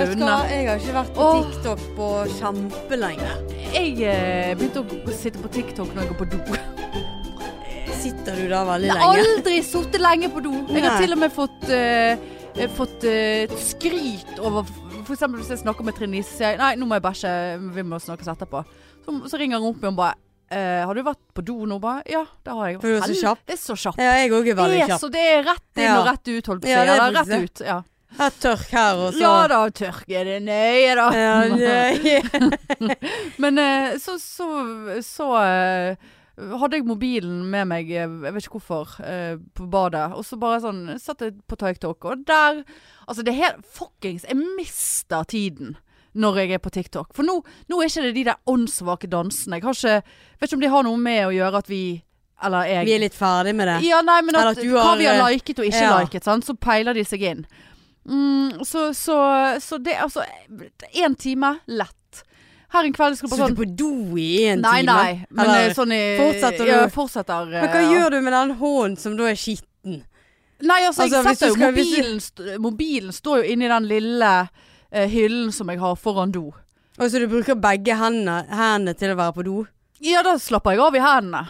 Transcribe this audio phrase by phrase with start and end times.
[0.00, 2.06] Vet du hva, jeg har ikke vært på TikTok på
[2.38, 3.32] kjempelenge.
[3.74, 6.60] Jeg eh, begynte å sitte på TikTok når jeg går på do.
[8.00, 8.94] Sitter du der veldig lenge?
[8.94, 10.54] Jeg har aldri sittet lenge på do.
[10.72, 14.64] Jeg har til og med fått, eh, fått uh, skryt over
[15.04, 17.36] For eksempel hvis jeg snakker med Trine Lise, sier nei, nå må jeg bæsje,
[17.76, 18.64] vi må snakkes etterpå.
[19.04, 20.18] Så, så ringer hun opp igjen og bare
[20.50, 21.76] Uh, har du vært på do nå?
[21.78, 22.78] Bare, ja, det har jeg.
[22.82, 23.42] For du er så kjapp.
[23.46, 24.00] Det er så kjapp.
[24.02, 26.48] Ja, jeg òg er veldig Det er så det er rett inn og rett ut,
[26.50, 26.72] holdt på å si.
[26.74, 27.62] Ja, det er rett ut.
[27.68, 27.76] Ja.
[28.18, 31.10] Her tørk her, og så ja da, tørker det nøye, da.
[31.14, 32.22] Ja, nøye.
[33.42, 34.48] Men eh, så, så,
[35.06, 36.10] så eh,
[36.60, 40.10] hadde jeg mobilen med meg, eh, jeg vet ikke hvorfor, eh, på badet.
[40.16, 42.64] Og så bare sånn satt jeg på TikTok, og der
[43.10, 45.76] Altså, det er helt fuckings Jeg mister tiden
[46.14, 47.12] når jeg er på TikTok.
[47.14, 47.36] For nå,
[47.70, 49.58] nå er ikke det de der åndssvake dansene.
[49.58, 51.82] Jeg har ikke Vet ikke om de har noe med å gjøre at vi
[52.42, 53.80] Eller jeg Vi er litt ferdig med det.
[53.86, 55.98] ja, nei, men at, at du hva vi har liket og ikke ja.
[56.00, 56.46] liket, sant?
[56.46, 57.44] så peiler de seg inn.
[58.10, 59.16] Mm, så, så,
[59.62, 60.24] så det altså
[60.92, 62.22] Én time, lett.
[62.70, 64.82] Her en kveld skal jeg Så bare du sånn på do i en time?
[64.86, 65.26] nei.
[65.30, 66.70] Men Eller eh, sånn i fortsetter du?
[66.70, 67.50] Ja, fortsetter.
[67.54, 67.90] Men hva ja.
[67.94, 70.00] gjør du med den hånden som da er skitten?
[70.60, 73.86] Nei, altså, Altså, jeg setter jo skal- du- mobilen, st mobilen står jo inni den
[73.90, 76.50] lille uh, hyllen som jeg har foran do.
[76.98, 79.56] Og så du bruker begge hendene, hendene til å være på do?
[80.04, 81.46] Ja, da slapper jeg av i hendene.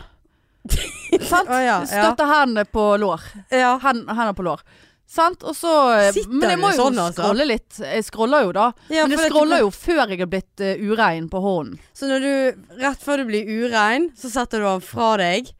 [1.30, 1.48] Sant?
[1.48, 1.84] oh, ja, ja.
[1.88, 3.20] Støtter hendene på lår.
[3.50, 3.74] Ja.
[3.82, 4.62] Hen, hender på lår.
[5.10, 5.42] Sant?
[5.42, 7.24] Og så eh, Sitter Men jeg må jo sånn, altså?
[7.24, 7.78] scrolle litt.
[7.82, 8.66] Jeg scroller jo da.
[8.94, 11.80] Ja, men jeg scroller du- jo før jeg er blitt uh, urein på hånden.
[11.98, 15.50] Så når du, rett før du blir urein, så setter du den fra deg.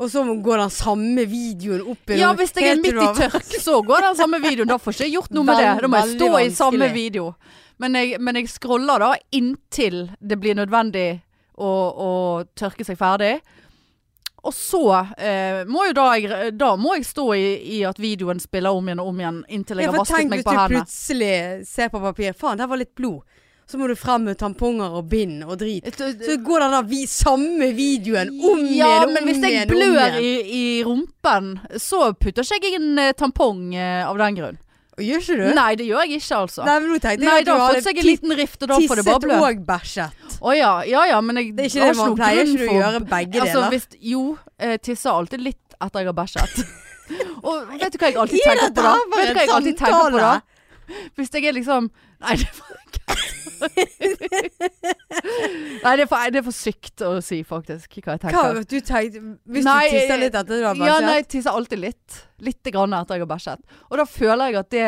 [0.00, 3.48] Og så går den samme videoen opp i Ja, hvis jeg er midt i tørk,
[3.60, 4.68] så går den samme videoen.
[4.68, 5.72] Da får jeg ikke gjort noe med det.
[5.80, 7.26] Da må jeg stå i samme video.
[7.80, 11.08] Men jeg, men jeg scroller da inntil det blir nødvendig
[11.56, 12.10] å, å
[12.56, 13.38] tørke seg ferdig.
[14.42, 14.84] Og så
[15.18, 17.44] eh, må jo da jeg, da må jeg stå i,
[17.76, 20.16] i at videoen spiller om igjen og om igjen inntil jeg Ja, har for vasket
[20.16, 21.34] tenk meg hvis du plutselig
[21.68, 23.20] ser på papir Faen, der var litt blod.
[23.70, 25.86] Så må du frem med tamponger og bind og drit.
[25.94, 30.16] Så går den der vi, samme videoen om ja, igjen, om men hvis jeg blør
[30.18, 34.58] i, i rumpen, så putter ikke jeg en eh, tampong eh, av den grunn.
[35.00, 35.46] Gjør ikke du?
[35.56, 36.64] Nei, det gjør jeg ikke, altså.
[36.66, 38.58] Nei, men nå tenkte Nei, jeg at da du har fått seg en liten rift,
[38.60, 40.36] og da får det bare tisset og bæsjet.
[40.40, 43.00] Å ja, ja ja, men jeg Det er ikke det man pleier ikke å gjøre
[43.14, 43.74] begge altså, deler.
[43.74, 44.22] Hvis, jo,
[44.66, 46.62] jeg tisser alltid litt etter jeg har bæsjet.
[47.48, 48.94] og vet du hva jeg alltid Er tenker på da?
[49.16, 50.34] Vet du hva jeg alltid tenker på da?
[51.18, 51.90] Hvis jeg er liksom
[52.20, 52.66] Nei, det for
[55.84, 58.62] Nei, det er for, det er for sykt å si, faktisk, hva jeg Hva tenker.
[58.64, 59.20] du tenkte
[59.52, 62.08] Hvis Nei, du tisser litt etter du har Ja, nei, jeg tisser alltid litt.
[62.44, 63.60] Litt grann etter jeg har bæsjet.
[63.90, 64.86] Og da føler jeg at det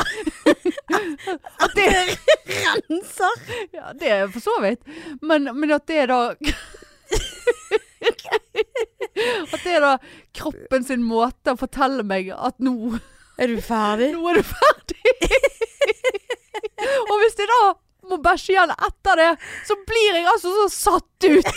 [1.60, 3.34] At det renser.
[3.74, 4.82] Ja, det er for så vidt.
[5.22, 6.20] Men, men at det er da
[9.50, 9.94] At det er da
[10.38, 12.96] kroppen sin måte å fortelle meg at nå,
[13.40, 14.12] Er du ferdig?
[14.16, 15.49] nå er du ferdig.
[17.06, 17.60] Og hvis jeg da
[18.10, 19.28] må bæsje igjen etter det,
[19.68, 21.50] så blir jeg altså så satt ut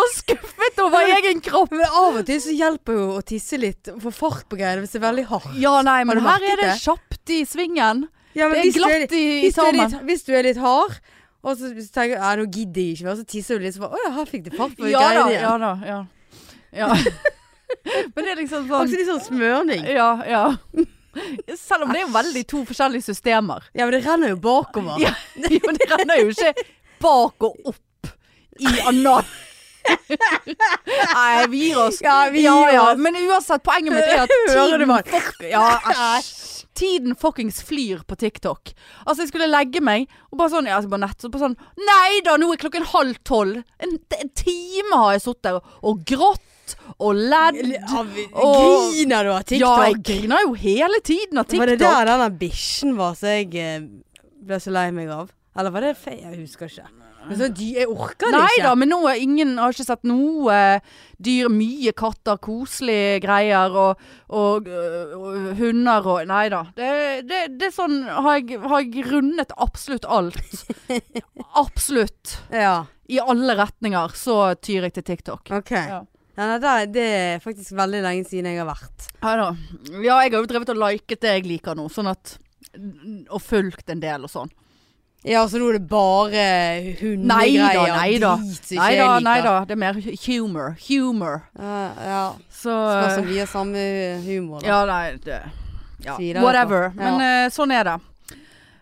[0.00, 1.74] og skuffet over egen kropp.
[1.76, 3.92] Men av og til så hjelper jo å tisse litt.
[4.02, 5.52] Få fart på greiene hvis det er veldig hardt.
[5.60, 8.08] Ja, nei, men her er det kjapt i svingen.
[8.34, 11.00] Ja, Det er du glatt i, i du, litt, hvis du er litt hard,
[11.42, 13.88] og så tenker du ja, nå gidder jeg ikke mer, så tisser du litt, sånn
[13.90, 15.42] Å ja, her fikk det fart på Ja greiene igjen.
[15.42, 15.72] ja da.
[15.88, 16.00] Ja.
[16.78, 16.88] ja.
[18.14, 19.86] Men det er liksom sånn Akkurat litt sånn smørning.
[19.90, 20.44] Ja, ja.
[21.58, 23.66] Selv om det er jo veldig to forskjellige systemer.
[23.74, 25.00] Ja, men det renner jo bakover.
[25.02, 26.54] Ja, men det renner jo ikke
[27.02, 28.12] bak og opp
[28.60, 29.24] i anal.
[30.10, 32.00] Nei, vi gir oss.
[32.04, 32.84] Ja, vi ja, gir ja.
[32.90, 33.00] oss.
[33.00, 36.32] Men uansett, poenget mitt er at tiden fuck, Ja, æsj.
[36.80, 38.70] Tiden fuckings flyr på TikTok.
[39.04, 41.18] Altså, jeg skulle legge meg, og bare sånn Ja, altså, bare nett.
[41.20, 43.60] Så bare sånn Nei da, nå er klokken halv tolv.
[43.82, 46.46] En, en time har jeg sittet der og grått
[47.00, 47.60] og ledd.
[48.32, 49.66] Og- Griner du av TikTok?
[49.66, 51.64] Ja, jeg griner jo hele tiden av TikTok.
[51.64, 53.84] Var det der denne bikkjen var som jeg eh,
[54.44, 55.30] ble så lei meg av?
[55.58, 56.20] Eller var det feil?
[56.22, 56.88] Jeg husker ikke.
[57.20, 58.62] Men så dy jeg orker det Nei ikke.
[58.64, 60.54] da, men nå er ingen har ikke sett noe
[61.20, 61.50] dyr.
[61.52, 64.00] Mye katter, koselige greier og,
[64.32, 66.62] og, øh, og hunder og Nei da.
[66.78, 66.88] Det,
[67.28, 70.40] det, det er sånn har jeg, har jeg rundet absolutt alt.
[71.60, 72.38] Absolutt.
[72.54, 75.50] Ja, I alle retninger så tyr jeg til TikTok.
[75.60, 75.70] ok.
[75.76, 76.00] Ja.
[76.38, 79.10] Ja, nei, det, er faktisk veldig lenge siden jeg har vært.
[79.20, 79.48] Ja da.
[79.98, 82.38] Ja, jeg har jo drevet og liket det jeg liker nå, sånn at
[83.32, 84.52] Og fulgt en del og sånn.
[85.26, 86.44] Ja, så nå er det bare
[86.96, 87.90] hundegreier.
[87.92, 88.36] nei da.
[88.40, 89.56] Nei da, nei da.
[89.68, 90.78] Det er mer humor.
[90.86, 91.42] Humor.
[91.58, 92.22] Ja, ja.
[92.48, 93.82] Så Spørs om vi har samme
[94.24, 94.70] humor, da.
[94.70, 95.42] Ja, nei, det
[96.00, 96.88] ja, Whatever.
[96.96, 97.50] Men ja.
[97.52, 97.98] sånn er det.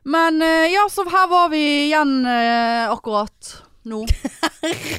[0.08, 3.50] Men eh, ja, så her var vi igjen eh, akkurat
[3.84, 4.02] nå.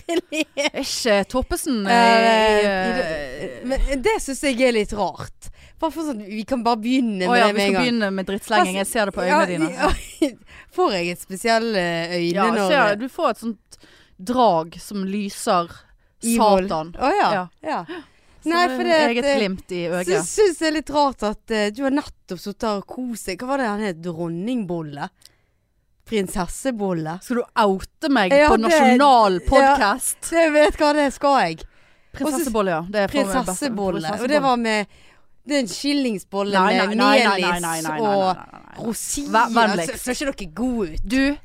[0.80, 5.50] Ikke Toppesen eh, Eh, i, i det- Men det syns jeg er litt rart.
[5.80, 8.76] Sånn, Vi kan bare begynne med ja, det med en skal begynne med drittslenging.
[8.82, 10.36] Jeg ser det på øynene dine.
[10.76, 13.78] Får jeg et spesielt øyne Ja, når ser, du får et sånt
[14.20, 15.72] drag som lyser
[16.20, 16.36] Evil.
[16.68, 16.92] satan.
[17.00, 17.30] Å ja.
[17.34, 17.46] Ja.
[17.64, 17.82] ja.
[18.44, 20.08] Så Nei, for det Eget eh, glimt i øyet.
[20.24, 23.42] syns jeg det er litt rart at uh, du har nettopp sittet og kost deg.
[23.42, 23.98] Hva var det han het?
[24.04, 25.10] Dronningbolle?
[26.10, 27.20] Prinsessebolle?
[27.24, 30.32] Skal du oute meg Ja, på det- nasjonal podkast?
[30.32, 31.60] Ja, jeg vet hva det skal jeg.
[32.18, 32.82] Prinsessebolle, ja.
[32.90, 34.16] Det Prinsessebolle.
[34.20, 34.88] Og det var med
[35.48, 38.36] Det er en skillingsbolle med melis og
[38.78, 39.50] rosiner.
[39.50, 40.04] Vennligst.
[40.04, 41.06] Så ser ikke dere gode ut.
[41.10, 41.38] Du,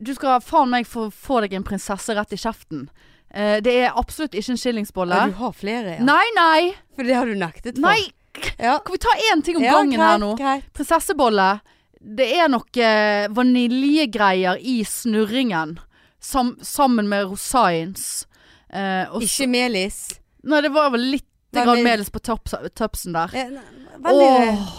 [0.00, 2.86] du skal faen meg få, få deg en prinsesse rett i kjeften.
[3.34, 5.14] Uh, det er absolutt ikke en skillingsbolle.
[5.14, 6.02] Ja, du har flere, ja.
[6.02, 6.72] Nei, nei!
[6.96, 7.84] For det har du nektet for.
[7.84, 8.08] Nei!
[8.56, 8.78] Ja.
[8.78, 10.36] Kan vi ta én ting om gangen her nå?
[10.38, 10.64] greit.
[10.72, 11.60] Prinsessebolle.
[12.00, 12.90] Det er noe
[13.36, 15.78] vaniljegreier i snurringen.
[16.20, 18.26] Sam, sammen med rosines.
[18.72, 19.98] Eh, Ikke melis.
[20.44, 23.32] Nei, det var vel litt grann melis på tupsen der.
[23.36, 23.52] Eh,
[24.00, 24.28] Veldig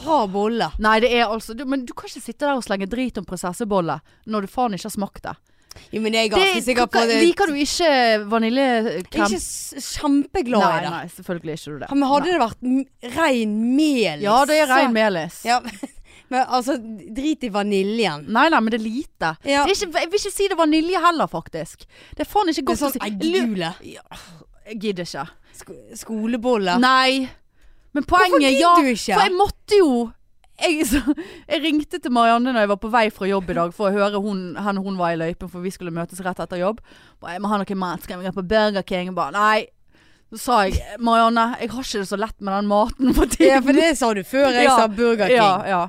[0.07, 0.71] rar bolle.
[0.81, 3.25] Nei, det er altså du, Men du kan ikke sitte der og slenge drit om
[3.27, 5.35] prinsessebolle når du faen ikke har smakt det.
[5.93, 7.19] Jo, men jeg er ganske sikker på det.
[7.21, 9.35] Liker du ikke Jeg er vaniljekrem?
[9.37, 10.89] ikke kjempeglad Nei, i det.
[10.95, 11.89] nei, selvfølgelig ikke du det.
[11.93, 12.33] Men hadde Nei.
[12.33, 15.37] det vært rein melis Ja, det er rein melis.
[15.47, 15.61] Ja,
[16.31, 16.77] men altså,
[17.15, 18.23] drit i vaniljen.
[18.31, 19.33] Nei, nei, men det er lite.
[19.43, 19.65] Ja.
[19.67, 21.83] Det er ikke, jeg vil ikke si det er vanilje heller, faktisk.
[22.15, 23.03] Det er faen ikke godt sånn å si.
[23.09, 23.73] eggule.
[23.83, 24.23] Ja,
[24.69, 25.27] jeg gidder ikke.
[25.59, 26.77] Sk skolebolle.
[26.79, 27.27] Nei.
[27.91, 29.17] Men Hvorfor poenget gidder ja, du ikke?
[29.17, 29.91] For jeg måtte jo
[30.61, 31.01] jeg, så,
[31.49, 33.95] jeg ringte til Marianne når jeg var på vei fra jobb i dag for å
[33.95, 36.81] høre hun, henne hun var i løypen, for vi skulle møtes rett etter jobb.
[37.19, 39.11] Bare, jeg må ha noe mat, skal vi gå på Burger King?
[39.17, 39.67] Bare, nei.
[40.31, 43.49] Så sa jeg Marianne, jeg har ikke det så lett med den maten for tiden.
[43.51, 45.41] Ja, for det sa du før jeg Ja, sa Burger King.
[45.41, 45.81] Ja, ja.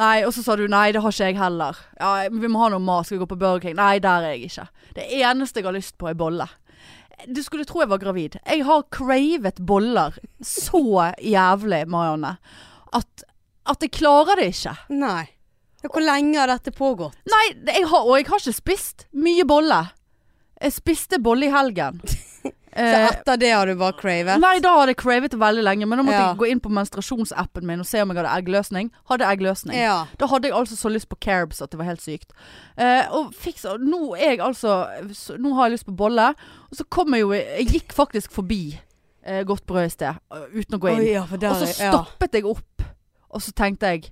[0.00, 1.76] Nei, og så sa du nei, det har ikke jeg heller.
[2.00, 3.76] Ja, vi må ha noe mat, skal vi gå på Burger King?
[3.76, 4.64] Nei, der er jeg ikke.
[4.96, 6.46] Det eneste jeg har lyst på er bolle.
[7.28, 8.38] Du skulle tro jeg var gravid.
[8.46, 12.38] Jeg har cravet boller så jævlig, Marianne,
[12.96, 13.26] at,
[13.68, 14.72] at jeg klarer det ikke.
[14.96, 15.26] Nei.
[15.84, 17.16] Hvor lenge har dette pågått?
[17.28, 19.82] Nei, jeg har, og jeg har ikke spist mye bolle.
[20.60, 22.00] Jeg spiste bolle i helgen.
[22.70, 24.38] Så Eh, etter det har du bare cravet?
[24.40, 26.28] Nei, da hadde jeg cravet det veldig lenge, men da måtte Ja.
[26.30, 28.90] jeg gå inn på menstruasjonsappen min og se om jeg hadde eggløsning.
[29.10, 29.74] Hadde eggløsning.
[29.76, 30.06] Ja.
[30.18, 32.30] Da hadde jeg altså så lyst på carbs at det var helt sykt.
[32.78, 34.86] Eh, og fiks, nå er jeg altså
[35.38, 36.28] Nå har jeg lyst på bolle.
[36.70, 38.78] Og så kom jeg jo Jeg gikk faktisk forbi
[39.26, 41.00] eh, Godt brød i sted, eh, uten å gå inn.
[41.00, 42.82] Oh, ja, der, og så stoppet jeg opp,
[43.30, 44.10] og så tenkte jeg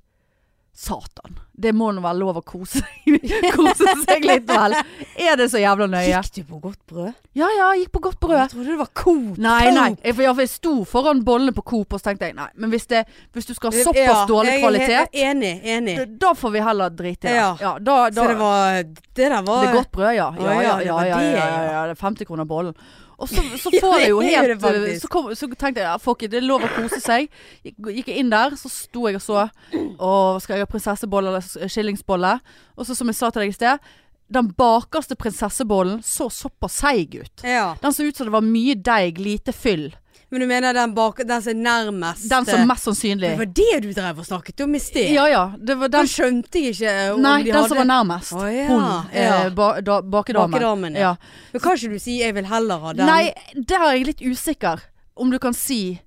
[0.79, 1.41] Satan.
[1.59, 2.79] Det må nå være lov å kose,
[3.57, 4.77] kose seg litt vel.
[5.27, 6.13] Er det så jævla nøye?
[6.13, 7.17] Gikk du på godt brød?
[7.35, 8.37] Ja ja, gikk på godt brød.
[8.39, 9.41] Jeg trodde det var Coop.
[9.43, 9.89] Nei, nei.
[10.05, 12.87] Jeg, for jeg, sto foran bollene på Coop og så tenkte jeg nei, men hvis,
[12.93, 13.03] det,
[13.35, 15.97] hvis du skal ha såpass Ja, dårlig kvalitet, Enig, enig.
[15.99, 17.35] da, da får vi heller drite i det.
[17.41, 17.51] Ja.
[17.59, 20.31] Ja, da, da, Så det var Det der var det godt brød, ja.
[20.39, 21.69] Ja Ja, ja, ja, ja, ja, ja, ja, ja, ja.
[21.75, 22.79] ja, det er 50 kroner bollen.
[23.19, 26.23] Og så, så får jeg jo helt eh, så, kom, så tenkte jeg ja, fuck
[26.23, 27.31] it, det er lov å kose seg.
[27.67, 31.73] Gikk jeg inn der, så sto jeg og så Og skal jeg ha prinsessebolle eller
[31.73, 32.37] skillingsbolle?
[32.79, 33.89] Og så som jeg sa til deg i sted,
[34.29, 37.45] den bakerste prinsessebollen så såpass seig ut.
[37.47, 37.73] Ja.
[37.81, 39.89] Den så ut som det var mye deig, lite fyll.
[40.31, 43.53] Men du mener den bak Den som er nærmest Den som mest sannsynlig Det var
[43.61, 45.13] det du drev og snakket om i sted?
[45.15, 47.81] Ja ja, det var Den den skjønte jeg ikke om Nei, de den hadde som
[47.81, 48.35] var nærmest.
[48.37, 48.83] Å, ja, Hun,
[49.15, 49.31] ja.
[49.47, 50.53] eh, ba, da, bakedamen.
[50.53, 51.15] Bakedamen, ja.
[51.53, 53.07] Men kan ikke du si 'jeg vil heller ha den'?
[53.07, 54.85] Nei, der er jeg litt usikker.
[55.17, 55.99] Om du kan si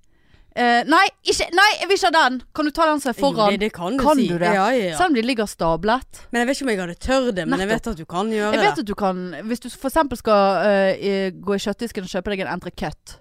[0.55, 2.41] eh, Nei, ikke, nei, jeg vil ikke ha den!
[2.55, 3.51] Kan du ta den som er foran?
[3.51, 4.27] det, det kan du Kan si.
[4.27, 4.53] du det?
[4.53, 4.97] Ja, ja, ja.
[4.97, 6.21] Selv om de ligger stablet.
[6.31, 8.29] Men jeg vet ikke om jeg hadde tørt det, men jeg vet at du kan
[8.31, 8.85] gjøre Jeg vet det.
[8.85, 12.53] at du kan Hvis du eksempel skal uh, gå i kjøttdisken og kjøpe deg en
[12.59, 13.17] entrecôte.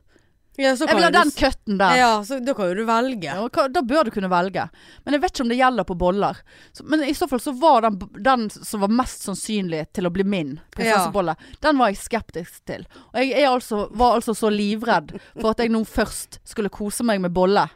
[0.59, 1.97] Ja, så Jeg vil ha den cutten der.
[1.97, 3.31] Ja, så da kan jo du velge.
[3.31, 4.67] Ja, da bør du kunne velge.
[5.05, 6.41] Men jeg vet ikke om det gjelder på boller.
[6.73, 10.13] Så, men i så fall så var den, den som var mest sannsynlig til å
[10.13, 12.87] bli min prinsessebolle, den var jeg skeptisk til.
[13.13, 17.23] Og jeg altså, var altså så livredd for at jeg nå først skulle kose meg
[17.25, 17.69] med bolle,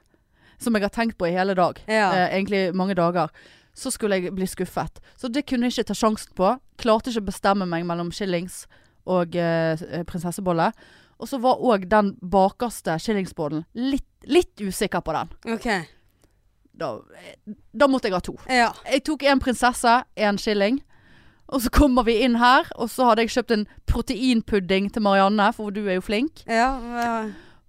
[0.61, 1.81] som jeg har tenkt på i hele dag.
[1.87, 2.11] Ja.
[2.13, 3.33] Eh, egentlig mange dager.
[3.75, 5.01] Så skulle jeg bli skuffet.
[5.19, 6.53] Så det kunne jeg ikke ta sjansen på.
[6.79, 8.65] Klarte ikke å bestemme meg mellom skillings
[9.11, 10.71] og eh, prinsessebolle.
[11.25, 15.31] Og så var òg den bakerste skillingsbollen litt, litt usikker på den.
[15.55, 15.69] OK.
[16.77, 16.91] Da,
[17.73, 18.35] da måtte jeg ha to.
[18.51, 18.75] Ja.
[18.85, 20.83] Jeg tok en prinsesse, en skilling.
[21.49, 25.49] Og så kommer vi inn her, og så hadde jeg kjøpt en proteinpudding til Marianne,
[25.57, 26.45] for du er jo flink.
[26.51, 26.77] ja.
[27.01, 27.17] ja.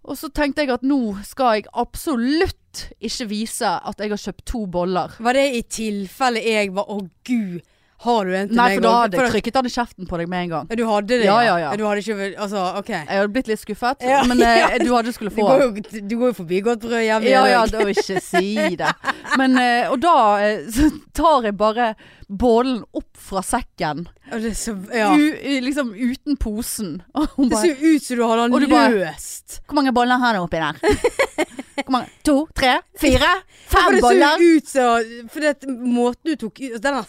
[0.06, 4.44] Og så tenkte jeg at nå skal jeg absolutt ikke vise at jeg har kjøpt
[4.46, 5.16] to boller.
[5.18, 7.64] Var det i tilfelle jeg var Å, gud,
[7.98, 8.76] har du en til Nei, meg?
[8.76, 10.68] for da hadde jeg trykket den i kjeften på deg med en gang.
[10.78, 11.26] Du hadde det?
[11.26, 11.70] Ja, ja, ja.
[11.80, 12.90] Du hadde ikke Altså, OK.
[12.90, 14.78] Jeg hadde blitt litt skuffet, Ja, men eh, ja.
[14.84, 15.48] du hadde skulle Du få.
[15.48, 17.30] går jo, du går jo forbi godt brød hjemme.
[17.32, 18.92] Ja, ja, da ikke si det.
[19.40, 21.94] Men, eh, og da eh, så tar jeg bare
[22.28, 24.08] bollen opp fra sekken.
[24.58, 25.14] Så Ja.
[25.16, 25.26] U,
[25.62, 27.02] liksom uten posen.
[27.38, 29.62] Hun Det ser ut som du har den du bare- løst.
[29.70, 30.76] Hvor mange boller har du oppi der?
[31.86, 32.10] Hvor mange?
[32.26, 32.48] To?
[32.56, 32.80] Tre?
[32.98, 33.32] Fire?
[33.70, 34.42] Fem det ser boller?
[34.42, 37.04] ut som For det, måten du tok ut Den der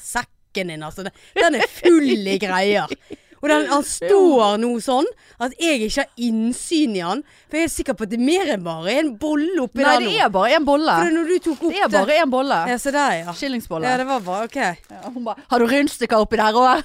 [0.57, 1.07] sekken din, altså.
[1.35, 2.89] Den, er full i greier.
[3.43, 5.07] Og den, han står nå sånn
[5.45, 7.23] at jeg ikke har innsyn i han.
[7.51, 10.01] For jeg er sikker på at det er mer enn bare en bolle oppi der
[10.01, 10.97] Nei, det er bare en bolle.
[10.97, 12.61] For når du tok opp Det er bare en bolle.
[12.73, 13.37] Ja, se der, ja.
[13.37, 13.87] Skillingsbolle.
[13.87, 14.57] Ja, det var bare, OK.
[14.57, 16.85] Ja, hun bare 'Har du rundstykker oppi der òg?'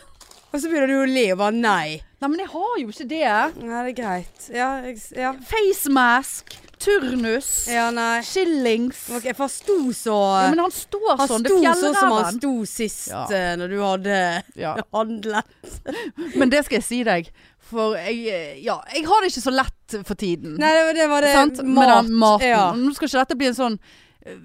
[0.52, 2.02] Og så begynner du å le og bare nei.
[2.20, 3.28] Nei, men jeg har jo ikke det.
[3.64, 4.50] Nei, det er greit.
[4.52, 5.32] Ja, jeg, ja.
[5.48, 8.22] Face mask, turnus, ja nei.
[8.26, 9.04] skillings.
[9.14, 11.46] Ok, for han sto så Ja, men han står Han sånn.
[11.46, 13.24] Det sto er sånn som han sto sist Ja.
[13.30, 14.20] eh, når du hadde
[14.60, 14.76] Ja.
[14.98, 15.46] handlet.
[16.40, 17.32] Men det skal jeg si deg.
[17.72, 20.58] For jeg, ja, jeg har det ikke så lett for tiden.
[20.60, 21.08] Nei, det var det.
[21.14, 21.62] Var det Sant?
[21.64, 21.76] mat.
[21.78, 22.48] Med den maten.
[22.50, 22.64] Ja.
[22.76, 23.78] Nå skal ikke dette bli en sånn
[24.26, 24.36] eh,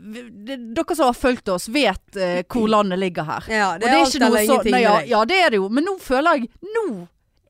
[0.76, 3.48] Dere som har fulgt oss, vet uh, hvor landet ligger her.
[3.50, 5.68] ja, Og det er alt eller ingenting nei, ja, ja, det er det jo.
[5.72, 6.84] Men nå føler jeg Nå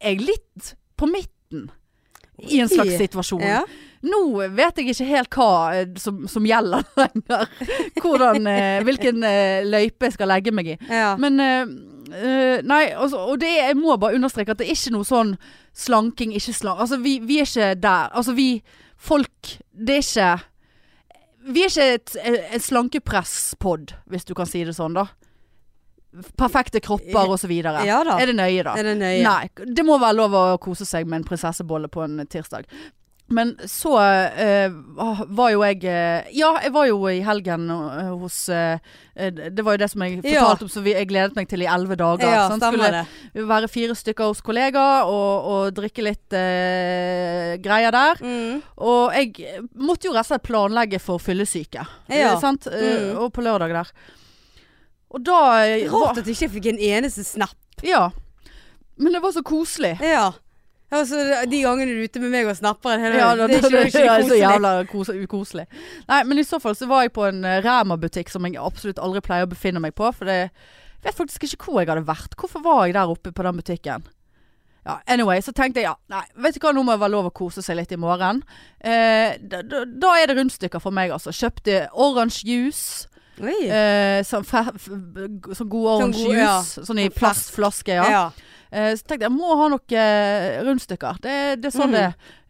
[0.00, 1.68] er jeg litt på midten.
[2.36, 3.40] I en slags situasjon.
[3.44, 3.62] Ja.
[4.06, 4.20] Nå
[4.54, 7.52] vet jeg ikke helt hva eh, som, som gjelder lenger.
[8.02, 10.80] Hvordan, eh, hvilken eh, løype jeg skal legge meg i.
[10.90, 11.12] ja.
[11.20, 11.42] Men
[12.06, 15.32] Nei, altså, og det, jeg må bare understreke at det er ikke noe sånn
[15.74, 16.78] slanking, ikke slank...
[16.84, 18.12] Altså, vi, vi er ikke der.
[18.14, 18.60] Altså, vi
[18.94, 20.28] folk Det er ikke
[21.50, 22.14] Vi er ikke et,
[22.54, 25.08] et slankepresspod, hvis du kan si det sånn, da.
[26.38, 27.82] Perfekte kropper videre.
[27.84, 28.16] Ja da.
[28.20, 28.76] Er det nøye, da?
[28.78, 29.22] Er det nøye?
[29.24, 29.48] Nei.
[29.76, 32.64] Det må være lov å kose seg med en prinsessebolle på en tirsdag.
[33.28, 34.70] Men så eh,
[35.34, 38.78] var jo jeg eh, Ja, jeg var jo i helgen eh, hos eh,
[39.50, 40.44] Det var jo det som jeg Ja.
[40.44, 42.22] fortalte om, så vi, jeg gledet meg til i elleve dager.
[42.30, 42.62] Ja, sånn.
[42.62, 43.46] Skulle det.
[43.50, 48.22] være fire stykker hos kollegaer og, og drikke litt eh, greier der.
[48.22, 48.62] Mm.
[48.86, 51.82] Og jeg måtte jo rett og slett planlegge for fyllesyke.
[52.12, 52.36] Ja.
[52.38, 52.70] Sant?
[52.70, 53.16] Mm.
[53.24, 53.90] Og på lørdag der.
[55.16, 55.40] Og da
[55.90, 57.56] Rart at jeg ikke fikk en eneste snap.
[57.82, 58.10] Ja.
[58.96, 59.96] Men det var så koselig.
[60.04, 60.30] Ja.
[60.94, 61.18] Altså,
[61.50, 63.88] de gangene du er ute med meg og snapper en hel Ja, det, det, er
[63.88, 64.72] ikke, det er ikke så jævla
[65.24, 65.66] ukoselig.
[66.06, 69.02] Nei, men i så fall så var jeg på en uh, Rema-butikk som jeg absolutt
[69.02, 70.12] aldri pleier å befinne meg på.
[70.14, 72.38] For det, jeg vet faktisk ikke hvor jeg hadde vært.
[72.38, 74.06] Hvorfor var jeg der oppe på den butikken?
[74.86, 77.26] Ja, anyway, så tenkte jeg ja, nei, vet du hva, nå må det være lov
[77.32, 78.44] å kose seg litt i morgen.
[78.78, 81.34] Eh, da, da, da er det rundstykker for meg, altså.
[81.34, 83.08] Kjøpte orange juice.
[83.42, 86.52] Eh, sånn, sånn god orange god, ja.
[86.60, 86.86] juice.
[86.86, 88.06] Sånn i Sånn plastflaske, ja.
[88.14, 88.22] ja.
[88.70, 91.20] Eh, så tenkte jeg, jeg må ha noen eh, rundstykker.
[91.22, 91.96] Det, det er sånn mm.
[91.96, 92.06] det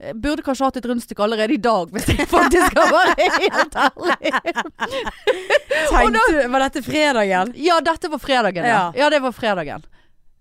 [0.06, 3.76] Jeg Burde kanskje hatt et rundstykke allerede i dag, hvis jeg faktisk skal være helt
[3.87, 4.32] ærlig.
[5.90, 7.52] Tenkte da, var dette fredagen?
[7.61, 8.75] Ja, dette var fredagen, ja.
[8.76, 8.87] Ja.
[9.04, 9.85] Ja, det var fredagen.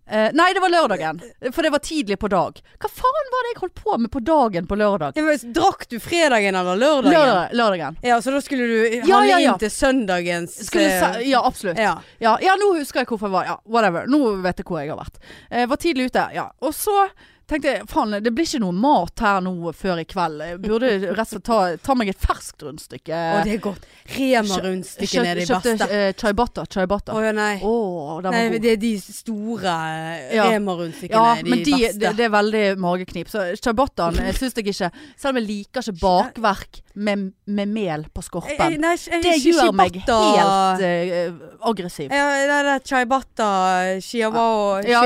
[0.07, 1.19] Eh, nei, det var lørdagen.
[1.51, 2.59] For det var tidlig på dag.
[2.81, 5.17] Hva faen var det jeg holdt på med på dagen på lørdag?
[5.17, 7.13] Ja, men, drakk du fredagen eller lørdagen?
[7.15, 7.97] Lørdag, lørdagen.
[8.05, 9.53] Ja, så da skulle du handle Ja, ja, ja.
[9.55, 11.79] inn til søndagens Skulle eh, ja, absolutt.
[11.81, 11.95] ja.
[12.21, 14.05] Ja, nå husker jeg hvorfor jeg var Ja, whatever.
[14.11, 15.17] Nå vet jeg hvor jeg har vært.
[15.49, 16.49] Jeg var tidlig ute, ja.
[16.61, 17.07] Og så
[17.49, 20.43] tenkte jeg faen, det blir ikke noe mat her nå før i kveld.
[20.49, 23.19] Jeg burde rett og slett ta, ta meg et ferskt rundstykke.
[23.19, 23.85] Å, det er godt.
[24.15, 25.89] Rema-rundstykkene er de Kjøpte beste.
[25.91, 26.65] uh, chaibata.
[26.75, 27.15] Ciabatta.
[27.15, 27.53] Å ja, nei.
[27.65, 28.61] Åh, den nei.
[28.63, 30.47] Det er de store eh, Ja.
[30.53, 31.21] Rema-rundstykkene.
[31.21, 32.01] Ja, de men de, beste.
[32.03, 33.31] det, det er veldig mageknip.
[33.31, 38.05] Så chaibataen eh, syns jeg ikke Selv om jeg liker ikke bakverk med, med mel
[38.13, 38.79] på Eh, eh, skorpen.
[38.81, 42.11] nei, jeg- Det ikke gjør meg helt uh, aggressiv.
[42.11, 45.01] Ja, det ciabatta, chihuahua, Ja.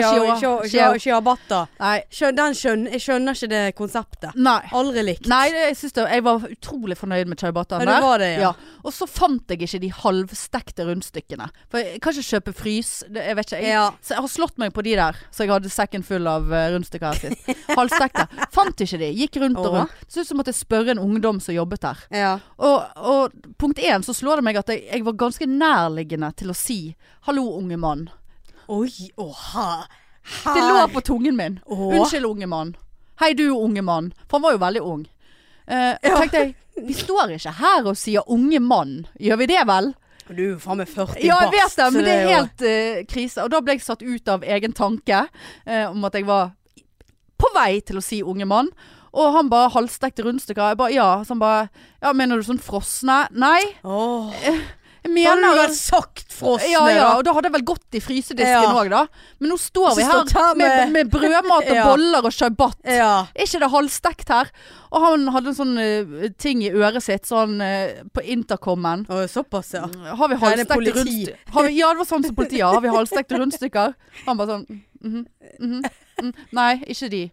[1.80, 2.04] Nei.
[2.12, 4.36] Skjøn, den skjønner, jeg skjønner ikke det konseptet.
[4.36, 4.62] Nei.
[4.72, 5.28] Aldri likt.
[5.28, 8.00] Nei, jeg, det, jeg var utrolig fornøyd med chaibataen Ja, der.
[8.00, 8.54] det var ja.
[8.84, 11.50] Og så fant jeg ikke de halvstekte rundstykkene.
[11.70, 12.92] For jeg kan ikke kjøpe frys.
[13.10, 13.62] Det, jeg vet ikke.
[13.64, 13.90] Jeg, Ja.
[14.02, 15.16] Så jeg har slått meg på de der.
[15.32, 17.66] Så jeg hadde sekken full av uh, rundstykker her sist.
[17.76, 18.28] Halvstekte.
[18.56, 19.12] Fant ikke de.
[19.24, 19.92] Gikk rundt og rundt.
[20.08, 21.98] Så ut som måtte jeg spørre en ungdom som jobbet der.
[22.14, 22.34] Ja.
[22.58, 26.52] Og, og punkt én så slår det meg at jeg, jeg var ganske nærliggende til
[26.52, 26.96] å si
[27.28, 28.08] 'hallo, unge mann'.
[28.70, 29.86] Oi, åha.
[30.44, 30.54] Her.
[30.54, 31.60] Det lå på tungen min.
[31.66, 32.00] Åh.
[32.00, 32.76] Unnskyld, unge mann.
[33.20, 34.14] Hei, du unge mann.
[34.28, 35.08] For han var jo veldig ung.
[35.68, 36.18] Eh, Ja.
[36.18, 36.56] tenkte jeg,
[36.88, 39.08] vi står ikke her og sier unge mann.
[39.20, 39.94] Gjør vi det vel?
[40.30, 43.02] Du er jo faen meg 40 Ja, jeg vet det, men det er helt uh,
[43.10, 43.42] krise.
[43.44, 46.52] Og da ble jeg satt ut av egen tanke uh, om at jeg var
[47.40, 48.70] på vei til å si unge mann.
[49.14, 50.74] Og han bare halvstekte rundstykker.
[50.74, 51.10] Jeg bare ja.
[51.24, 51.70] Så han bare
[52.02, 53.28] Ja, mener du sånn frosne?
[53.32, 53.62] Nei.
[53.84, 54.30] Oh.
[55.00, 57.64] Jeg Da hadde du mener vel sagt frosne, ja, ja, og da hadde jeg vel
[57.70, 58.84] gått i frysedisken Ja.
[58.92, 59.08] da.
[59.40, 61.86] Men nå står vi her med, med- med brødmat og Ja.
[61.88, 62.76] boller og shabbat.
[62.84, 63.26] Ja.
[63.34, 64.52] Er ikke det halvstekt her?
[64.92, 69.06] Og han hadde en sånn uh, ting i øret sitt, sånn uh, på intercomen.
[69.08, 69.88] Å, såpass, ja.
[69.88, 71.72] Har vi halvstekte rundstykker?
[71.72, 72.74] Ja, det var sånn som politiet har.
[72.76, 73.96] Har vi halvstekte rundstykker?
[74.28, 74.66] Han bare sånn
[75.02, 75.26] mhm,
[75.60, 75.84] mhm,
[76.22, 76.34] mhm.
[76.52, 77.24] Nei, ikke de.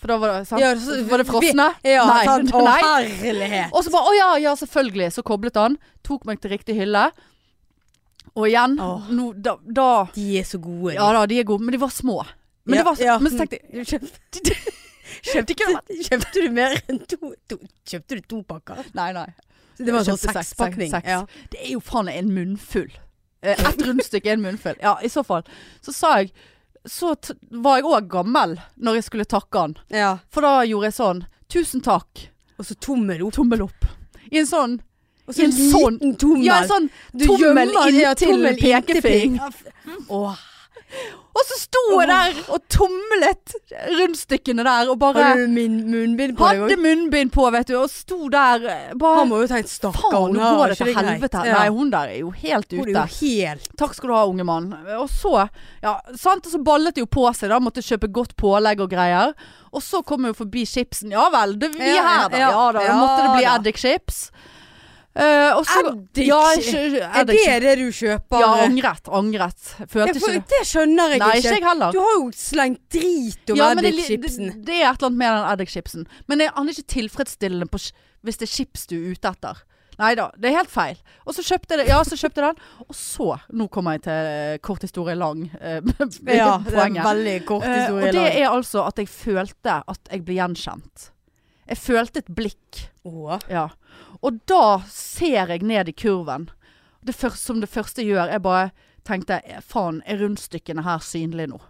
[0.00, 0.62] For da var det, sant?
[0.62, 1.66] Ja, så- var det frosne?
[1.84, 2.24] Ja, Nei.
[2.24, 2.52] sant.
[2.56, 2.62] Å,
[3.20, 3.72] herlighet.
[3.76, 5.10] Og så bare å ja, ja, selvfølgelig.
[5.12, 5.76] Så koblet han.
[6.06, 7.10] Tok meg til riktig hylle.
[8.36, 9.08] Og igjen, oh.
[9.10, 10.94] no, da, da De er så gode.
[10.94, 12.20] Ja da, de er gode, men de var små.
[12.64, 13.18] Men, Ja, det var, ja.
[13.18, 14.56] men så tenkte jeg kjøpte,
[15.32, 17.58] kjøpte, kjøpte, kjøpte du mer enn to, to
[17.90, 18.84] Kjøpte du to pakker?
[18.94, 19.26] Nei, nei.
[19.80, 20.92] Det var sånn sekspakning.
[20.92, 21.22] seks- Ja.
[21.50, 22.90] Det er jo faen en munnfull.
[23.42, 24.76] Eh, Ett rundstykke er en munnfull.
[24.84, 25.42] Ja, i så fall.
[25.82, 26.30] Så sa jeg
[26.88, 27.14] Så
[27.50, 29.74] var jeg òg gammel når jeg skulle takke han.
[29.90, 30.18] ja.
[30.30, 31.24] For da gjorde jeg sånn.
[31.50, 32.28] Tusen takk.
[32.58, 33.34] Og så tommel opp.
[33.34, 33.84] Tommel opp.
[34.30, 34.78] I en sånn
[35.28, 36.44] Og I en sånn- liten tommel.
[36.44, 36.90] Ja, en sånn
[37.26, 39.36] tommel ja, inntil tommel inntil pekefing.
[41.30, 43.52] Og så sto jeg der og tumlet
[44.00, 46.82] rundstykkene der og bare Hadde du min munnbind på deg hadde òg?
[46.82, 50.02] munnbind på, vet du, og sto der eh, bare Han må jo tenkt stakkar.
[50.10, 51.44] Faen, hun nå går det til helvete.
[51.46, 51.54] Ja.
[51.60, 52.90] Nei, hun der er jo helt Hun ute.
[52.90, 54.68] er jo helt Takk skal du ha, unge mann.
[54.98, 55.34] Og så,
[55.84, 57.60] ja, sant, og så ballet det jo på seg, da.
[57.62, 59.34] Måtte kjøpe godt pålegg og greier.
[59.70, 61.14] Og så kom hun forbi chipsen.
[61.14, 62.40] Ja vel, det, vi er her da.
[62.42, 62.82] ja, Ja, da.
[62.90, 64.24] ja måtte det bli eddikchips.
[65.10, 68.38] Uh, også, Eddik- Ja, Er det det du kjøper?
[68.44, 69.08] Ja, angret.
[69.10, 69.72] Angret.
[69.80, 70.44] Ja, for, ikke det.
[70.52, 71.72] det skjønner jeg Nei, ikke ikke.
[71.80, 71.92] jeg.
[71.96, 74.46] Du har jo slengt drit om Ja, eddikchipsen.
[74.54, 76.06] det, det, er et eller annet med den eddikchipsen.
[76.30, 77.82] Men jeg- han er ikke tilfredsstillende på,
[78.22, 79.64] hvis det er chips du er ute etter.
[79.98, 80.96] Nei da, det er helt feil.
[81.26, 82.62] Og så kjøpte jeg det, ja, så kjøpte jeg den.
[82.88, 85.42] Og så, nå kommer jeg til eh, kort historie lang.
[85.60, 85.80] eh,
[86.38, 87.90] Ja, det er en veldig kort historie lang.
[87.90, 91.10] Uh, og det er altså at jeg følte at jeg ble gjenkjent.
[91.68, 92.86] Jeg følte et blikk.
[93.04, 93.38] Åh.
[93.50, 93.66] Ja.
[94.22, 96.48] Og da ser jeg ned i kurven.
[97.04, 98.70] Det første, som det første jeg gjør, jeg bare
[99.08, 101.60] tenkte faen, er rundstykkene her synlige nå?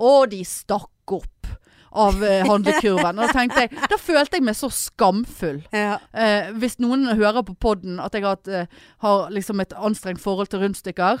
[0.00, 1.50] Å, de stakk opp
[1.92, 3.18] av eh, handlekurven.
[3.18, 5.60] Og da tenkte jeg Da følte jeg meg så skamfull.
[5.74, 5.98] Ja.
[6.14, 8.66] Eh, hvis noen hører på podden at jeg har, hatt, eh,
[9.04, 11.20] har liksom et anstrengt forhold til rundstykker.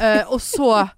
[0.00, 0.88] Eh, og så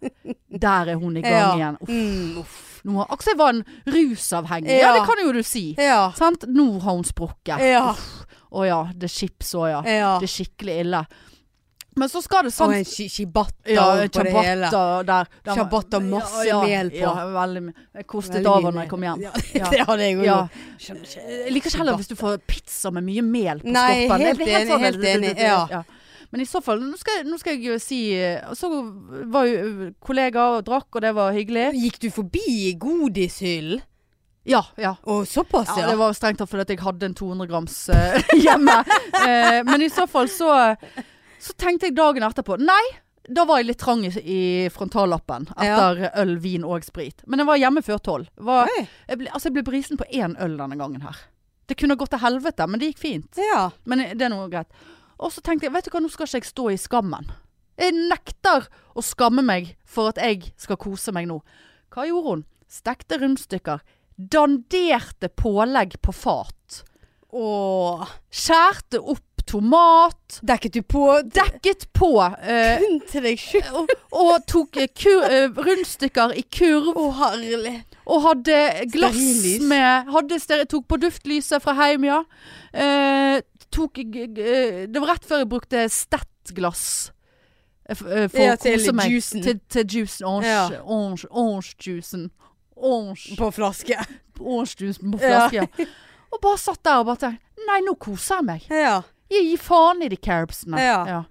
[0.50, 1.54] Der er hun i gang Ja.
[1.54, 1.78] igjen.
[1.82, 2.80] Uff, Mm, uff.
[2.84, 4.68] nå har- jeg var en rusavhengig.
[4.70, 4.88] Ja.
[4.88, 4.92] Ja.
[4.98, 5.74] det kan jo du si.
[5.78, 7.58] Nå har hun sprukket.
[7.60, 7.94] Ja.
[8.54, 9.80] Å ja, det er chips òg, ja.
[9.90, 10.10] ja.
[10.22, 11.04] Det er skikkelig ille.
[11.96, 14.70] Men så skal det Og sånn en shibata ja, på det hele.
[15.06, 15.28] der.
[15.46, 17.02] der masse ja, mel på.
[17.04, 17.84] Ja, veldig mye.
[18.00, 19.20] Jeg kostet Veldig av henne når jeg kom hjem.
[19.22, 19.68] Ja, Ja.
[19.70, 20.24] det hadde jeg òg.
[20.26, 20.38] Ja.
[20.88, 24.26] Jeg liker ikke heller hvis du får pizza med mye mel på Nei, skorpen.
[24.26, 25.82] Helt, helt sånn- helt enig, ja.
[26.34, 28.00] Men i så fall, nå skal, jeg- nå skal jeg jo si
[28.58, 28.70] så
[29.30, 31.68] var jo kollegaer og drakk, og det var hyggelig.
[31.78, 33.84] Gikk du forbi godishyllen?
[34.44, 34.94] Ja, ja.
[35.08, 35.90] Og såpass, Ja, ja?
[35.90, 38.76] det var strengt tatt fordi jeg hadde en 200 grams uh, hjemme.
[38.84, 40.50] uh, men i så fall så
[41.40, 42.82] Så tenkte jeg dagen etterpå Nei,
[43.28, 44.40] da var jeg litt trang i, i
[44.72, 47.22] frontallappen etter øl, vin og sprit.
[47.26, 48.28] Men jeg var hjemme før tolv.
[48.36, 51.22] Jeg ble, altså jeg ble brisen på én øl denne gangen her.
[51.64, 53.40] Det kunne gått til helvete, men det gikk fint.
[53.40, 53.70] Ja.
[53.88, 54.68] Men det er noe greit.
[55.16, 57.30] Og så tenkte jeg, vet du hva, nå skal ikke jeg stå i skammen.
[57.80, 61.40] Jeg nekter å skamme meg for at jeg skal kose meg nå.
[61.94, 62.44] Hva gjorde hun?
[62.70, 63.80] Stekte rundstykker.
[64.18, 66.82] Danderte pålegg på fat.
[67.34, 70.38] Og Skjærte opp tomat.
[70.42, 71.02] dekket du på
[71.34, 72.08] Dekket på.
[72.40, 73.66] Eh, kun til deg sjøl?
[73.76, 76.94] og, og tok eh, kur, eh, rundstykker i kurv.
[76.96, 77.74] Å, herlig.
[78.06, 79.66] Og hadde glass Stearinlys.
[79.68, 82.22] med hadde steri, Tok på duftlyset fra heim, ja.
[82.72, 83.40] Eh,
[83.74, 86.86] tok Det var rett før jeg brukte Stett-glass.
[87.98, 89.10] For Ja, å kose meg.
[89.12, 89.42] juicen.
[89.44, 90.24] Til, til juicen.
[90.24, 90.80] Orange, Ja.
[90.86, 92.30] orange, orange.
[92.84, 93.98] Orange, På flaske.
[94.40, 95.64] orange juice på flaske.
[95.64, 95.90] Ja.
[96.34, 98.64] Og bare satt der og bare tenkte Nei, nå koser jeg meg.
[98.68, 98.98] Ja.
[99.32, 100.80] Jeg gir faen i de carbsene.
[100.82, 101.22] Ja.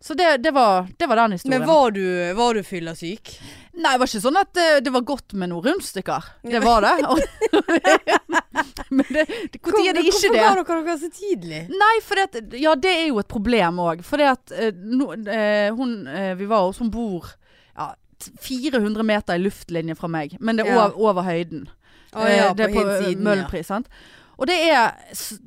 [0.00, 1.60] Så det, det, var, det var den historien.
[1.60, 3.32] Men var du, var du fyllesyk?
[3.74, 6.30] Nei, det var ikke sånn at det, det var godt med noen rundstykker.
[6.46, 6.94] Det var det.
[8.90, 11.60] Men det, det, hvor tid er det ikke Hvorfor ga dere dere så tidlig?
[11.70, 14.00] Nei, for det, ja, det er jo et problem òg.
[14.06, 17.39] For det at uh, no, uh, hun uh, vi var hos, hun bor ja,
[18.40, 20.36] 400 meter i luftlinje fra meg.
[20.40, 20.86] Men det er Ja.
[20.88, 21.68] over, over høyden.
[22.14, 23.22] Oh, ja, Eh, det er på på.
[23.22, 23.86] Møhlenpris, sant.
[24.40, 24.94] Og det er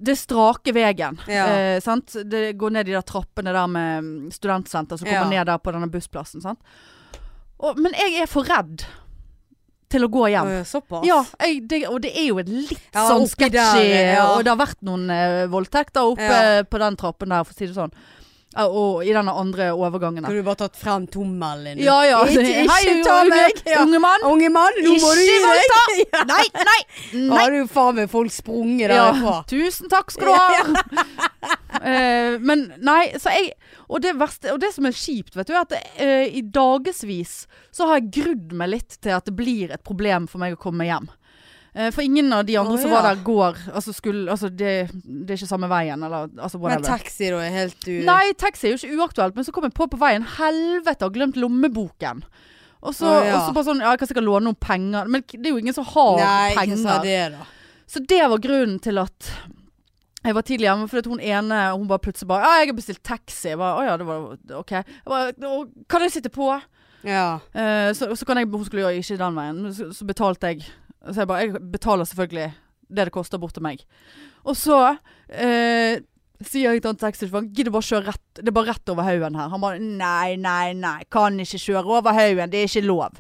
[0.06, 1.18] det strake veien.
[1.28, 1.46] Ja.
[1.50, 2.14] Eh, sant?
[2.30, 5.72] Det går ned de der trappene der med mm, studentsenter som kommer ned der på
[5.74, 6.42] denne bussplassen.
[6.42, 6.60] Sant?
[7.60, 8.86] Og, men jeg er for redd
[9.94, 10.52] til å gå hjem.
[10.66, 11.06] Såpass?
[11.06, 13.84] Ja, jeg, det, og det er jo et litt Ja, sånn sketchy
[14.16, 14.24] ja.
[14.34, 16.64] Og det har vært noen eh, voldtekter oppe Ja.
[16.66, 17.94] på den trappen der, for å si det sånn.
[18.54, 20.24] Ja, og i den andre overgangen.
[20.26, 21.86] Kunne du bare tatt frem tommelen din?
[21.88, 22.22] Ja ja.
[22.30, 23.64] Ikke, ikke ta meg!
[23.66, 23.82] Ja.
[23.82, 24.26] Unge mann.
[24.30, 25.48] Unge mann, nå må du gi deg!
[25.50, 26.24] voldta!
[26.34, 26.80] Nei, nei,
[27.28, 31.20] Nå har jo faen meg folk sprunget Ja, tusen takk skal du ha.
[31.84, 33.50] Eh, men nei, så jeg
[33.92, 37.34] Og det verste Og det som er kjipt, vet du, er at uh, i dagevis
[37.74, 40.60] så har jeg grudd meg litt til at det blir et problem for meg å
[40.62, 41.10] komme hjem.
[41.74, 43.00] Eh, for ingen av de andre oh, som ja.
[43.00, 46.86] var der, går Altså, skulle, altså det, det er ikke samme veien, eller altså Men
[46.86, 47.96] taxi da er helt u...
[48.06, 51.16] Nei, taxi er jo ikke uaktuelt, men så kom jeg på på veien Helvete, har
[51.16, 52.22] glemt lommeboken.
[52.84, 53.40] Og så, oh, ja.
[53.56, 55.10] bare sånn Ja, jeg kan sikkert låne noen penger.
[55.10, 56.76] Men det er jo ingen som har Nei, penger.
[56.76, 57.50] Ikke sa det da?
[57.94, 59.34] Så det var grunnen til at
[60.24, 63.04] jeg var tidlig hjemme, fordi hun ene Hun bare plutselig bare Ja, jeg har bestilt
[63.04, 63.50] taxi.
[63.50, 64.72] Jeg bare, Å ja, det var OK.
[64.72, 65.58] Jeg bare,
[65.92, 66.48] kan jeg sitte på?
[67.04, 67.42] Ja.
[67.52, 69.66] Uh, så, så kan jeg Hun skulle jo ikke den veien.
[69.76, 70.70] Så, så betalte jeg.
[71.10, 72.54] Så jeg bare Jeg betaler selvfølgelig
[72.94, 73.80] det det koster bort til meg.
[74.46, 74.98] Og så
[75.30, 75.98] eh,
[76.44, 79.36] sier jeg til han taxisjåføren Gidder bare kjøre rett Det er bare rett over haugen
[79.40, 79.50] her.
[79.50, 81.00] Han bare Nei, nei, nei.
[81.10, 82.52] Kan ikke kjøre over haugen.
[82.52, 83.18] Det er ikke lov.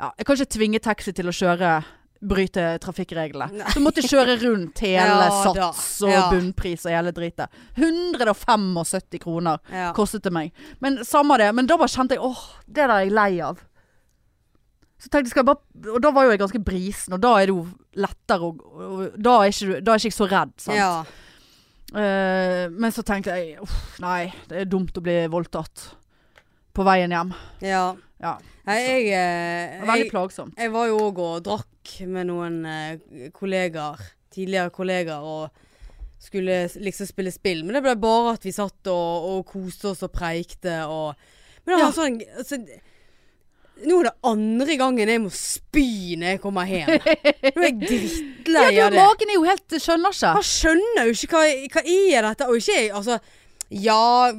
[0.00, 1.74] Ja, jeg kan ikke tvinge taxi til å kjøre
[2.22, 3.64] Bryte trafikkreglene.
[3.74, 6.20] Så måtte jeg kjøre rundt hele Ja, sats og Ja.
[6.30, 7.50] bunnpris og hele dritet.
[7.74, 9.92] 175 kroner Ja.
[9.92, 10.52] kostet det meg.
[10.80, 11.52] Men samme det.
[11.54, 13.58] Men da bare kjente jeg åh, det der er jeg lei av.
[15.02, 17.32] Så tenkte jeg, skal jeg bare Og da var jo jeg ganske brisen, og da
[17.40, 17.64] er det jo
[17.98, 20.52] lettere å Da er ikke, da er ikke jeg så redd.
[20.62, 20.78] Sant?
[20.78, 20.92] ja.
[21.92, 25.90] Uh, men så tenkte jeg uff, nei, det er dumt å bli voldtatt
[26.72, 27.34] på veien hjem.
[27.66, 27.84] ja.
[28.22, 28.36] Ja.
[28.68, 30.52] Nei, jeg, jeg, Det var veldig jeg, plagsomt.
[30.62, 33.98] jeg var jo òg og drakk med noen eh, kollegaer,
[34.30, 37.64] tidligere kollegaer, og skulle liksom spille spill.
[37.66, 41.18] Men det ble bare at vi satt og, og koste oss og preikte og
[41.66, 41.88] Men det Ja.
[41.88, 42.60] var sånn altså,
[43.88, 46.90] Nå er det andre gangen jeg må spy når jeg kommer hjem.
[46.92, 49.02] Nå er jeg drittlei Ja, av du, det.
[49.02, 50.32] magen er jo helt Skjønner ikke.
[50.36, 52.48] Han skjønner jo ikke hva, hva er dette.
[52.52, 53.18] Og ikke altså
[53.72, 54.32] Ja,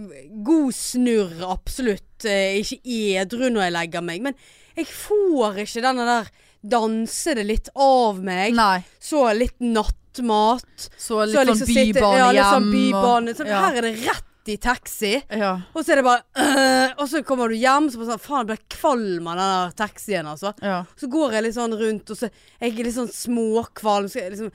[0.46, 2.26] god snurr, absolutt.
[2.30, 2.80] Eh, ikke
[3.24, 4.22] edru når jeg legger meg.
[4.30, 4.36] Men
[4.78, 6.30] jeg får ikke denne der
[6.64, 8.54] danse det litt av meg.
[8.56, 8.78] Nei.
[9.04, 10.90] Så litt nattmat.
[10.96, 12.38] Så litt så sånn bybane sitte- ja, hjem.
[12.38, 13.36] litt sånn bybane.
[13.36, 13.60] Så ja.
[13.66, 15.22] Her er det rett i taxi.
[15.32, 15.54] ja.
[15.74, 18.42] Og så er det bare øh, Og så kommer du hjem, så bare sånn Faen,
[18.44, 20.54] jeg ble kvalm av den der taxien, altså.
[20.62, 20.84] ja.
[21.00, 22.28] Så går jeg litt sånn rundt, og så
[22.60, 24.10] er jeg litt sånn småkvalm.
[24.12, 24.52] Så jeg liksom,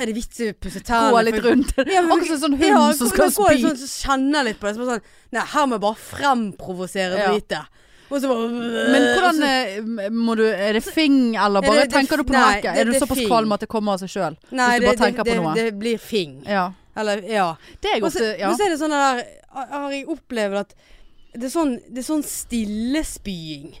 [0.00, 1.12] er det vits i å pusse tennene?
[1.14, 1.72] Gå litt rundt.
[1.86, 3.50] Ja, men- Akkurat som en sånn hund Ja, som skal spy.
[3.60, 3.68] Ja.
[3.68, 4.74] Sånn, så kjenner jeg litt på det.
[4.74, 7.30] Så bare sånn, nei, her må jeg bare fremprovosere Ja.
[7.32, 7.74] dritet.
[8.08, 11.96] Så bare Men hvordan eh, må du Er det fing, eller Er bare det- det-
[11.98, 12.62] tenker du på nei, noe?
[12.62, 14.36] det- Er du såpass kvalm at det kommer av seg sjøl?
[14.50, 16.42] Nei, det blir fing.
[16.46, 16.72] Ja.
[16.98, 17.48] Eller, ja.
[17.80, 18.48] Det er jeg Og Ja.
[18.48, 19.20] men så er det sånn der
[19.54, 20.74] Har jeg opplevd at
[21.38, 23.74] det er sånn, det er sånn stillespying.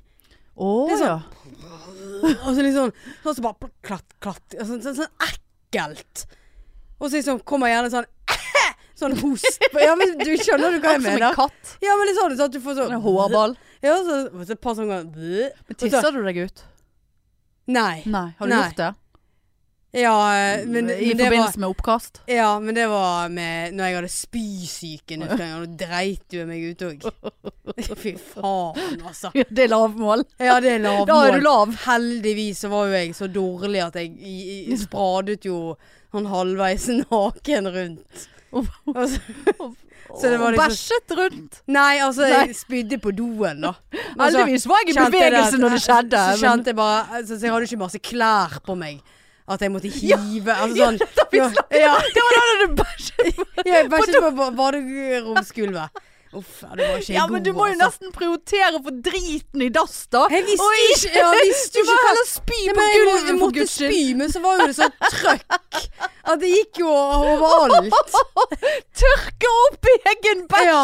[0.58, 1.20] Å oh, sånn, ja.
[1.22, 2.92] sånn- Og så liksom
[3.24, 4.44] Sånn som bare klatt, klatt.
[4.58, 6.26] Sånn, sånn, sånn ekkelt.
[6.98, 8.06] Og så liksom kommer gjerne sånn
[8.98, 9.60] Sånn host.
[9.78, 11.22] Ja, men du skjønner du hva jeg mener?
[11.22, 11.74] som en katt.
[11.84, 13.54] Ja, men liksom, sånn sånn at du får sånn En hårball.
[13.84, 16.64] Ja, så, så et par sånne ganger Men tisser du deg ut?
[17.68, 18.02] Nei.
[18.10, 18.26] Nei.
[18.38, 18.62] Har du Nei.
[18.64, 18.88] gjort det?
[19.96, 22.18] Ja, eh, men, I men det var forbindelse med oppkast?
[22.28, 25.54] Ja, men det var med Når jeg hadde spysyken en gang.
[25.78, 27.06] da dreit du meg ut òg.
[28.02, 29.30] Fy faen, altså.
[29.34, 30.24] Ja, det er lavmål.
[30.38, 31.72] Ja, det er Da er du lav.
[31.86, 35.76] Heldigvis så var jo jeg så dårlig at jeg i- i- spradet jo
[36.12, 38.28] han halvveis naken rundt.
[38.52, 38.64] Og
[39.08, 41.58] så, det var liksom- Bæsjet rundt.
[41.68, 42.46] nei, altså, Nei.
[42.46, 43.72] jeg spydde på doen, da.
[43.92, 46.22] Heldigvis altså, var jeg i bevegelse det, når det skjedde.
[46.24, 49.00] Så men- kjente jeg bare altså, Så jeg hadde ikke masse klær på meg.
[49.48, 52.42] At jeg måtte hive Altså Ja, sånn da vi ja, slapp- ja, Det var da
[52.60, 54.20] du bæsjet.
[54.20, 56.02] På ba- baderomsgulvet.
[56.36, 57.86] Uff, ja, det var ikke Ja, god, men du må jo altså.
[57.86, 60.26] nesten prioritere for driten i dass, da.
[60.32, 63.66] Jeg visste Oi, ikke ja, visste Du må heller spy Nei, på gulvet, jeg måtte
[63.72, 65.58] spy, men så var jo det så trøkk
[66.28, 68.16] at det gikk jo overalt.
[69.00, 70.82] Tørke opp egen bæsj Ja,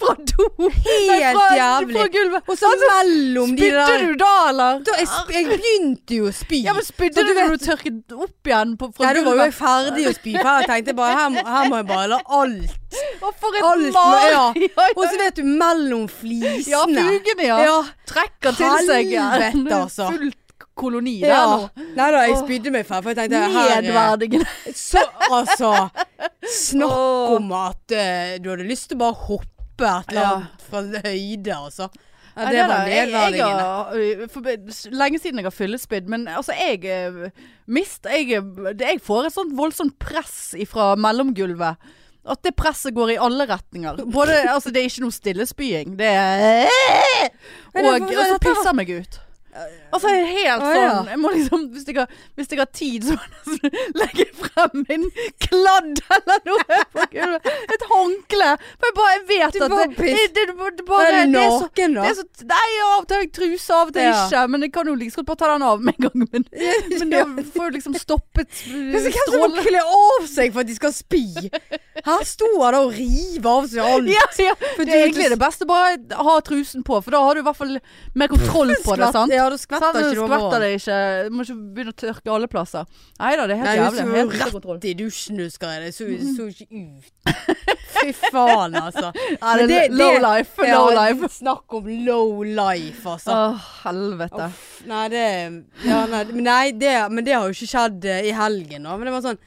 [0.00, 0.46] fra do.
[0.56, 1.98] Nei, helt fra, jævlig.
[1.98, 2.48] Fra gulvet.
[2.48, 4.80] Og så mellom de Spydde du da, eller?
[4.86, 6.62] da, jeg, jeg begynte jo å spy.
[6.64, 9.44] Ja, men spydde du når du tørket opp igjen på, fra Nei, da var jo
[9.44, 10.36] jeg ferdig å spy.
[10.40, 13.92] For jeg tenkte bare her, her må jeg bare la alt Å, for et Alt
[13.94, 14.16] mar!
[14.30, 14.42] ja.
[14.62, 14.88] Ja, ja.
[14.94, 16.70] Og så vet du, mellom flisene.
[16.70, 17.58] Ja, fugene, ja.
[17.66, 17.76] Ja.
[18.08, 19.10] Trekker til seg.
[19.16, 20.10] Helvete, altså.
[20.14, 20.42] Fullt
[20.76, 21.42] koloni der Ja.
[21.56, 21.84] nå.
[21.96, 24.74] Nei da, jeg spydde meg frem, for jeg tenkte eh, Nedverdigende.
[24.76, 25.70] Så altså
[26.52, 30.34] Snakk om at uh, du hadde lyst til å bare hoppe et eller Ja.
[30.36, 31.88] annet fra høyde, altså.
[32.36, 34.26] Ja, det var nedverdigende.
[34.28, 34.48] for,
[34.92, 37.30] lenge siden jeg har fyllespydd, men altså jeg øh,
[37.72, 38.42] mist jeg,
[38.76, 41.80] jeg får et sånt voldsomt press fra mellomgulvet.
[42.26, 44.00] At det presset går i alle retninger.
[44.12, 45.94] Både, altså Det er ikke noe stillespying.
[45.98, 46.66] Det er
[47.76, 49.20] Og, og så pisser jeg meg ut.
[49.94, 50.88] Altså helt Å, ja.
[50.90, 53.76] sånn jeg må liksom, hvis, jeg har, hvis jeg har tid, så må jeg nesten
[54.00, 55.06] legge frem min
[55.46, 56.80] kladd eller noe.
[57.76, 58.50] Et håndkle.
[58.76, 61.96] For jeg bare jeg vet Du at det, det, det, det, bare, det er naken,
[61.96, 62.04] da.
[62.04, 64.44] det er så, nei, av og til har jeg truse, av og til ikke.
[64.52, 66.26] Men jeg kan jo godt bare ta den av med en gang.
[66.26, 66.46] Men,
[67.00, 68.92] men da får jo liksom stoppet strålen.
[68.92, 69.62] hvem som må strålen.
[69.70, 71.24] kle av seg for at de skal spy?
[72.06, 74.10] Her står han og river av seg alt.
[74.12, 74.54] Ja, ja.
[74.76, 77.58] Det er egentlig det beste bare ha trusen på, for da har du i hvert
[77.58, 77.76] fall
[78.16, 79.10] mer kontroll på det.
[79.14, 79.32] sant?
[79.34, 79.96] Ja, da skvetter Sant?
[80.00, 80.98] ikke Du du skvetter det ikke.
[81.30, 82.86] Du må ikke begynne å tørke alle plasser.
[83.20, 84.04] Nei da, det er helt Nei, jævlig.
[84.06, 84.76] du Helt ute kontroll.
[84.80, 85.82] rett i dusjen, husker jeg.
[85.82, 87.12] Det så, så ikke ut.
[87.96, 89.10] Fy faen, altså.
[89.40, 90.66] Ja, det det- low life.
[90.68, 91.28] Ja, life.
[91.38, 93.32] Snakk om low life, altså.
[93.32, 94.48] Åh, helvete.
[94.50, 95.26] Uff, nei, det
[95.86, 98.96] ja, nei, nei, det, men det har jo ikke skjedd eh, i helgen, da.
[98.96, 99.40] Men det var sånn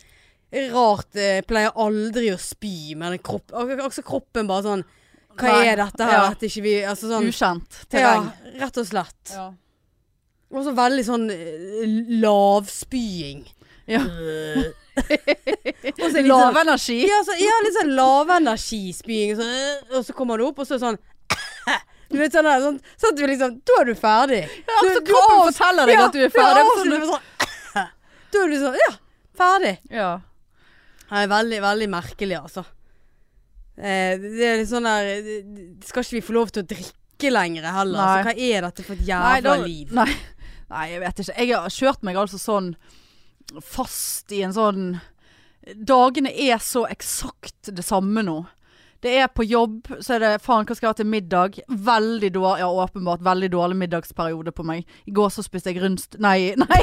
[0.73, 1.13] rart.
[1.15, 4.83] eh, Jeg pleier aldri å spy, men kropp, altså kroppen bare sånn
[5.39, 6.17] Hva Nei, er dette her?
[6.17, 6.31] ja.
[6.49, 8.15] Ikke vi Altså sånn Ukjent Ja,
[8.59, 9.35] rett og slett.
[9.35, 9.45] Ja.
[10.51, 11.83] Og så veldig sånn eh,
[12.23, 13.43] lavspying.
[13.89, 14.01] Ja.
[14.05, 16.97] og Og så sånn- Lavenergi.
[17.07, 19.35] Ja, så, ja, litt sånn lavenergispying.
[19.39, 20.97] Så, øh, og så kommer det opp, og så sånn
[22.09, 24.41] Du vet sånn der, sånn, sånn at du liksom Da er du ferdig.
[24.49, 26.63] Ja, altså, Du- du kroppen av- forteller deg at du er ferdig.
[26.65, 27.85] Ja, Sånn- du, sånn
[28.33, 28.89] Da er du sånn Ja,
[29.39, 29.75] ferdig.
[29.93, 30.09] Ja.
[31.09, 32.65] Det er veldig, veldig merkelig, altså.
[33.79, 35.07] Eh, det er litt sånn der
[35.87, 38.01] Skal ikke vi få lov til å drikke lenger heller?
[38.03, 39.93] Altså, hva er dette for et Nei, jævla da- liv?
[39.95, 40.09] Nei,
[40.69, 41.35] nei, jeg vet ikke.
[41.39, 42.73] Jeg har kjørt meg altså sånn
[43.65, 44.83] fast i en sånn
[45.75, 48.39] Dagene er så eksakt det samme nå.
[49.03, 51.59] Det er på jobb, så er det faen, hva skal jeg ha til middag?
[51.69, 54.87] Veldig dårlig, ja åpenbart veldig dårlig middagsperiode på meg.
[55.07, 56.17] I går så spiste jeg rundst...
[56.19, 56.79] Nei, nei,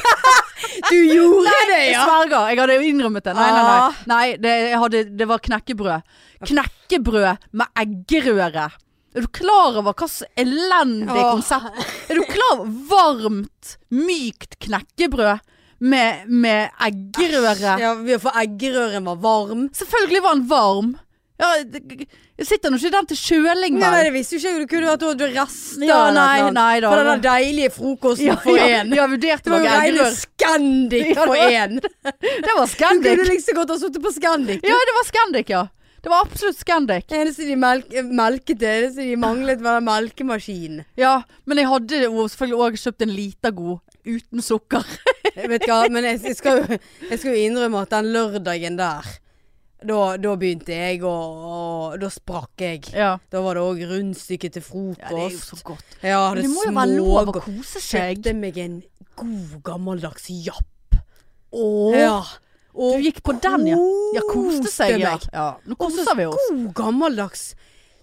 [0.91, 2.05] Du gjorde det, jeg ja!
[2.07, 2.47] sverger.
[2.53, 3.35] Jeg hadde jo innrømmet det.
[3.37, 3.99] Nei, nei, Ah.
[4.07, 4.15] nei.
[4.15, 6.17] nei det, jeg hadde, det var knekkebrød.
[6.53, 8.69] Knekkebrød med eggerøre.
[9.17, 11.31] Er du klar over hva slags elendig Åh.
[11.33, 15.41] konsept Er du klar over varmt, mykt knekkebrød
[15.81, 17.79] med, med eggerøre?
[17.81, 19.67] Ja, For eggerøren var varm.
[19.77, 20.95] Selvfølgelig var den varm.
[21.41, 22.07] Ja, det-
[22.39, 24.05] jeg sitter nå ikke den til kjøling, Nei, nei, vel?
[24.05, 24.61] det visste jo ikke jeg.
[24.61, 26.51] Du kunne hatt du hadde rester Ja, eller nei, noe.
[26.53, 26.91] nei da.
[26.93, 28.93] For den der deilige frokosten Ja, for ja, én.
[28.97, 29.07] ja,
[29.45, 30.17] Det var jo lage rene eggerøre.
[30.17, 31.81] Scandic Ja, for det var- én.
[32.45, 33.17] Det var Du Scandic.
[33.17, 34.61] kunne like så godt ha sittet på Scandic.
[34.65, 35.63] Ja, det var Scandic, ja.
[36.07, 37.09] Det var absolutt Scandic.
[37.11, 40.85] Det eneste de melk melket, det eneste de manglet, var melkemaskin.
[40.95, 41.17] Ja,
[41.51, 41.99] men jeg hadde
[42.31, 44.87] selvfølgelig òg kjøpt en lita god uten sukker.
[45.37, 46.77] Jeg vet hva, men jeg, jeg, skal jo,
[47.11, 49.09] jeg skal jo innrømme at den lørdagen der
[49.83, 52.87] da, da begynte jeg å og Da sprakk jeg.
[52.95, 53.11] Ja.
[53.29, 55.03] Da var det òg rundstykke til frokost.
[55.03, 55.99] ja, det er jo så godt.
[56.07, 58.23] Ja, det det må jo være lov å kose seg.
[58.23, 58.79] Kjøpte meg en
[59.19, 61.03] god gammeldags japp.
[61.53, 62.17] Åh, Ja.
[62.77, 63.79] Og du gikk på den, ja.
[64.19, 65.17] Ja, koste seg, ja.
[65.33, 65.47] ja.
[65.65, 66.51] Nå koser vi oss.
[66.53, 67.55] god gammeldags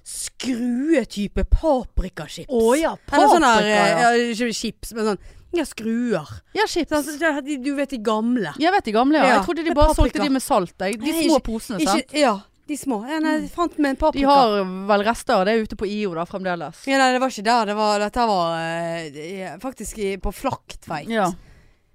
[0.03, 2.51] skruetype paprikachips.
[2.51, 4.09] Å ja, Eller sånn her, ja.
[4.33, 5.21] Ikke chips, men sånn
[5.53, 6.31] Ja, skruer.
[6.57, 6.91] Ja, chips.
[6.91, 8.55] Sånn, så Du vet de gamle.
[8.59, 9.29] Jeg vet de gamle, ja.
[9.29, 10.01] Ja, Jeg trodde de bare paprika.
[10.01, 10.73] solgte de med salt.
[10.77, 12.13] De, De små ikke- posene, Ikke, sant.
[12.13, 13.07] ja, de små.
[13.07, 14.19] Ja, nei, jeg fant med en paprika.
[14.19, 16.83] De har vel rester av det ute på IO da, fremdeles.
[16.87, 17.65] ja, nei, det var ikke der.
[17.65, 21.09] Det var, dette var uh, faktisk på Flaktveit.
[21.09, 21.31] Ja.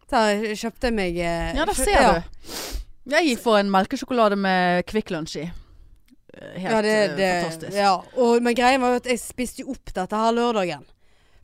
[0.09, 2.13] Der kjøpte jeg meg uh, ja, der ser ja.
[2.15, 2.23] du.
[3.09, 5.47] Jeg for en melkesjokolade med Kvikk Lunsj i.
[6.35, 7.77] Eh, Helt ja, det, eh, det, fantastisk.
[7.79, 7.95] Ja.
[8.21, 10.85] Og, men greia var jo at jeg spiste opp dette her lørdagen.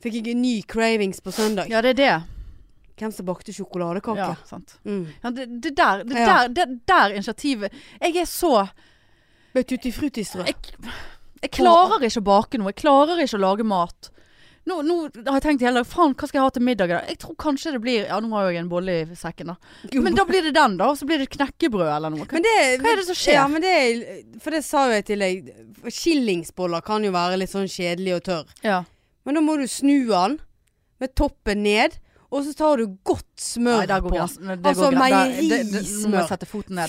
[0.03, 1.71] Fikk jeg en ny cravings på søndag.
[1.73, 2.13] Ja, det er det.
[2.99, 4.21] Hvem som bakte sjokoladekake?
[4.21, 4.77] Ja, sant.
[4.85, 5.07] Mm.
[5.23, 6.25] Ja, det, det der, det Ja.
[6.47, 8.67] der, det der initiativet Jeg er så
[9.53, 10.45] Med tutti frutti-strø.
[10.45, 10.55] jeg,
[11.41, 12.71] jeg klarer ikke å bake noe.
[12.71, 14.11] Jeg klarer ikke å lage mat.
[14.65, 14.95] Nå, nå
[15.27, 17.09] har jeg tenkt hele dag Faen, hva skal jeg ha til middag i dag?
[17.11, 19.57] Jeg tror kanskje det blir Ja, nå har jeg en bolle i sekken, da.
[19.93, 20.87] Men da blir det den, da.
[20.89, 22.25] Og så blir det knekkebrød eller noe.
[22.25, 23.37] Hva, det, Hva er det som skjer?
[23.37, 24.01] Ja, men det er,
[24.41, 25.51] for det sa jo jeg til deg.
[25.85, 28.57] Skillingsboller kan jo være litt sånn kjedelig og tørr.
[28.65, 28.81] Ja.
[29.25, 30.39] Men da må du snu den
[31.01, 31.99] med toppen ned,
[32.33, 34.11] og så tar du godt smør Nei, på.
[34.11, 36.29] Nei, Altså, meierismør.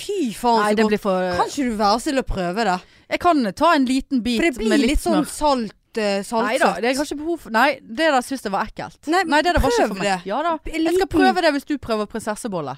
[0.00, 1.00] Fy faen Nei, så godt.
[1.02, 2.76] for Kan ikke du være snill å prøve det?
[3.12, 6.56] Jeg kan ta en liten bit For det blir litt, litt sånn salt, uh, Nei
[6.60, 9.00] da, det jeg har ikke behov for Nei, det der syns jeg var ekkelt.
[9.12, 10.10] Nei, Nei, det der var ikke for meg.
[10.10, 10.30] det.
[10.30, 10.58] Ja da.
[10.72, 12.76] Jeg skal prøve det hvis du prøver prinsessebolle.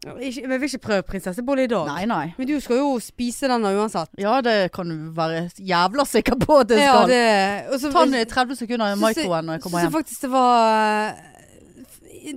[0.00, 1.88] Ikke, men jeg vil ikke prøve prinsessebolle i dag.
[1.90, 2.30] Nei, nei.
[2.38, 4.08] Men du skal jo spise den uansett.
[4.20, 7.18] Ja, det kan du være jævla sikker på at Ja, det,
[7.68, 9.90] og Ta den i 30 sekunder i mikroen når jeg kommer hjem.
[9.90, 11.20] Så faktisk det var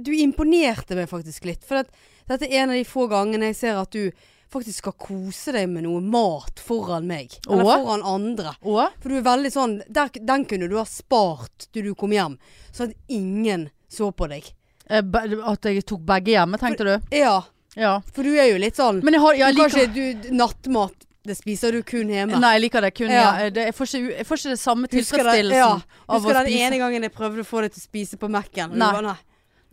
[0.03, 1.63] Du imponerte meg faktisk litt.
[1.63, 4.12] For at, dette er en av de få gangene jeg ser at du
[4.54, 7.34] faktisk skal kose deg med noe mat foran meg.
[7.50, 8.54] Eller foran andre.
[8.62, 8.88] Å?
[9.02, 12.38] For du er veldig sånn der, Den kunne du ha spart til du kom hjem.
[12.72, 14.52] Sånn at ingen så på deg.
[14.89, 15.02] Eh,
[15.48, 16.94] At jeg tok begge hjemme, tenkte du?
[17.16, 17.42] Ja,
[17.76, 18.02] Ja.
[18.13, 20.94] for du er jo litt sånn Men jeg har jeg liker du, Nattmat,
[21.26, 22.38] det spiser du kun hjemme.
[22.38, 23.39] Nei, jeg liker det kun Ja.
[23.39, 23.50] ja.
[23.50, 25.82] det, jeg, får ikke, jeg får ikke det samme tilfredsstillelsen ja.
[26.10, 28.76] Husker den ene gangen jeg prøvde å få deg til å spise på Mac-en.
[28.78, 28.92] Nei.
[29.02, 29.16] nei.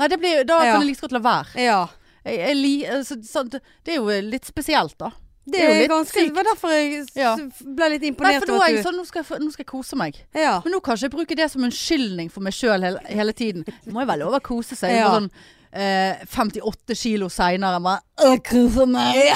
[0.00, 1.60] Nei, det blir, da kan jeg like så godt la være.
[1.60, 1.80] Ja.
[2.24, 3.52] Jeg, jeg, li- altså, sant,
[3.84, 5.10] det er jo litt spesielt, da.
[5.50, 6.28] Det er jo litt ganske sykt.
[6.28, 7.30] Det var derfor jeg Ja.
[7.64, 9.70] ble litt Nei, imponert for nå er jeg sånn, nå skal, jeg nå skal jeg
[9.72, 10.18] kose meg.
[10.36, 10.60] Ja.
[10.64, 13.64] Men nå kan ikke jeg bruke det som unnskyldning for meg sjøl hele, hele tiden.
[13.64, 14.94] Det må jo være lov å kose seg.
[15.00, 15.08] Ja.
[15.16, 15.30] Sånn,
[15.72, 19.32] eh, 58 kilo seinere bare Jeg kose meg.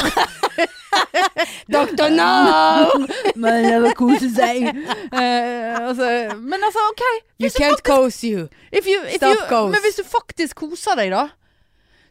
[1.72, 3.06] Doktor, No!
[3.42, 4.68] Men jeg vil kose seg.
[4.68, 7.02] Eh, altså, men altså, OK.
[7.42, 8.48] You can't coase you.
[8.70, 9.70] If you, if Stop you, cose.
[9.72, 11.24] men hvis du faktisk koser deg, da.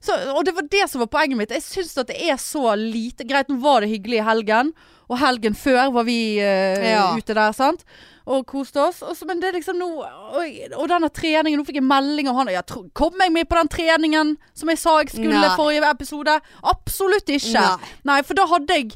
[0.03, 1.51] Så, og det var det som var poenget mitt.
[1.55, 4.73] Jeg syns at det er så lite Greit, nå var det hyggelig i helgen.
[5.11, 7.05] Og helgen før var vi uh, Ja.
[7.15, 7.85] ute der, sant.
[8.27, 9.01] Og koste oss.
[9.03, 10.43] Og så- men det er liksom nå Og,
[10.79, 12.51] og denne treningen Nå fikk jeg melding av han.
[12.67, 15.55] Tro, kom jeg med på den treningen som jeg sa jeg skulle Nei.
[15.57, 16.37] forrige episode?
[16.63, 17.53] Absolutt ikke.
[17.59, 17.91] Nei.
[18.05, 18.91] Nei, for da hadde jeg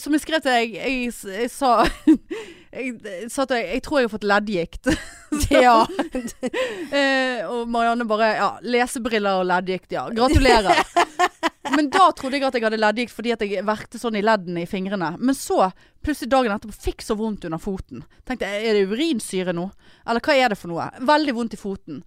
[0.00, 1.70] Som jeg skrev til deg, jeg, jeg sa
[2.74, 4.90] jeg, jeg sa til deg Jeg tror jeg har fått leddgikt.
[5.50, 5.80] Ja.
[6.94, 10.04] Eh, og Marianne bare Ja, lesebriller og leddgikt, ja.
[10.14, 10.78] Gratulerer.
[11.74, 14.62] Men da trodde jeg at jeg hadde leddgikt fordi at jeg verkte sånn i leddene
[14.62, 15.14] i fingrene.
[15.18, 15.72] Men så,
[16.04, 18.04] plutselig dagen etterpå, fikk så vondt under foten.
[18.28, 19.66] Tenkte jeg, er det urinsyre nå?
[20.06, 20.86] Eller hva er det for noe?
[21.02, 22.04] Veldig vondt i foten.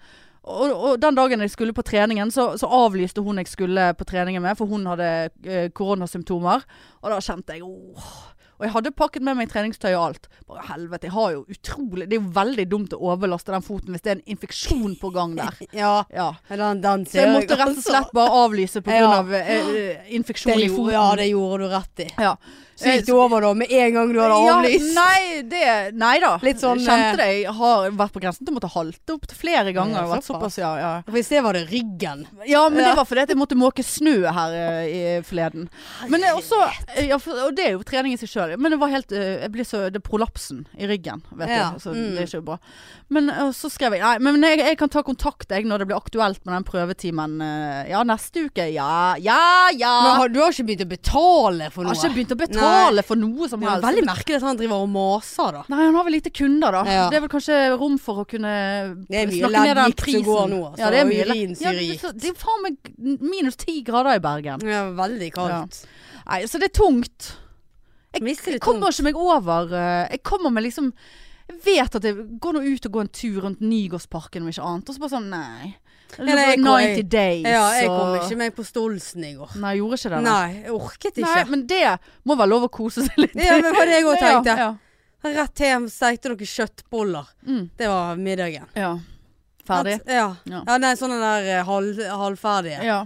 [0.48, 4.08] Og, og den dagen jeg skulle på treningen, så, så avlyste hun jeg skulle på
[4.08, 5.10] treningen med, for hun hadde
[5.44, 6.64] eh, koronasymptomer.
[7.04, 8.12] Og da kjente jeg åh.
[8.58, 10.28] Og jeg hadde pakket med meg treningstøy og alt.
[10.50, 13.93] Bare helvete, jeg har jo utrolig Det er jo veldig dumt å overlaste den foten
[13.93, 15.58] hvis det er en infeksjon på gang der.
[15.78, 16.30] Ja, Ja.
[16.48, 18.96] Så jeg måtte rett og slett bare avlyse pga.
[18.98, 19.12] Ja.
[19.20, 20.93] av eh, infeksjon i foten.
[20.96, 22.10] Ja, det gjorde du rett i.
[22.17, 22.38] Ja.
[22.78, 24.91] Så gikk det over da, med en gang du hadde Ja, avlyst.
[24.93, 25.62] nei, det,
[25.98, 26.36] nei da.
[26.46, 27.28] Litt sånn, Kjente eh, det.
[27.48, 30.04] Jeg har vært på grensen til å måtte halte opp til flere ganger.
[30.12, 30.60] Ja, såpass.
[30.62, 30.91] ja, ja.
[31.10, 32.28] Hvis det var det ryggen.
[32.46, 32.91] ja, men Ja.
[32.91, 35.65] det var fordi at jeg måtte måke snø her eh, i forleden.
[36.08, 36.60] Men det også
[37.08, 37.17] ja,
[37.48, 38.47] Og det er jo trening i seg sjøl.
[38.58, 41.72] Men det var helt eh, jeg blir så, Det er prolapsen i ryggen, vet Ja,
[41.76, 41.82] du.
[41.84, 42.00] Så mm.
[42.16, 42.58] det er ikke bra.
[43.14, 45.90] Men eh, så skrev jeg Nei, men jeg, jeg kan ta kontakt jeg når det
[45.90, 47.42] blir aktuelt med den prøvetimen.
[47.44, 48.68] eh, ja, neste uke.
[48.74, 49.42] Ja, ja,
[49.76, 49.94] ja.
[50.06, 51.96] Men har, du har ikke begynt å betale for noe?
[51.96, 53.82] Jeg har ikke begynt å betale for noe som helst.
[53.82, 55.64] Det er veldig merkelig at han driver og maser, da.
[55.74, 56.98] Nei, han har vel lite kunder, da.
[56.98, 57.08] Ja.
[57.12, 58.54] Det er vel kanskje rom for å kunne
[59.08, 60.28] Det er mye snakke ned den leddgikt som prisen.
[60.30, 62.14] går nå, altså, Ja, det er mye urinsyre ja.
[62.18, 64.64] Det er faen meg minus ti grader i Bergen.
[64.64, 65.84] Det er veldig kaldt.
[66.28, 67.34] Nei, så det er tungt.
[68.21, 70.93] Jeg, jeg kommer ikke meg over eh, Jeg kommer meg liksom
[71.49, 74.63] Jeg vet at jeg går nå ut og går en tur rundt Nygårdsparken om ikke
[74.67, 74.89] annet.
[74.89, 75.75] Og så bare sånn Nei.
[76.19, 77.45] Nei, jeg var kom- 90 days.
[77.47, 79.56] Ja, jeg kom og- ikke meg på Stolsen i går.
[79.60, 80.21] Nei, jeg gjorde ikke det.
[80.23, 81.25] Nei, jeg orket ikke.
[81.36, 81.82] Nei, men det
[82.25, 83.36] må være lov å kose seg litt.
[83.36, 84.58] Ja, men det var det jeg òg tenkte.
[84.58, 84.69] Ja,
[85.27, 87.27] Rett hjem, steikte noen kjøttboller.
[87.45, 88.67] Mm, Det var middagen.
[88.75, 88.97] ja.
[89.67, 89.97] Ferdig.
[89.99, 90.36] At- Ja.
[90.47, 90.62] Ja.
[90.65, 92.84] ja, nei, sånne der eh, halv, halvferdige.
[92.88, 93.01] Ja.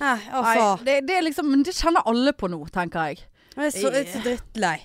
[0.00, 0.84] Nei, Nei, altså.
[0.84, 3.20] det, det er liksom Men det kjenner alle på nå, tenker jeg.
[3.56, 4.76] Jeg er så, jeg er så drittlei.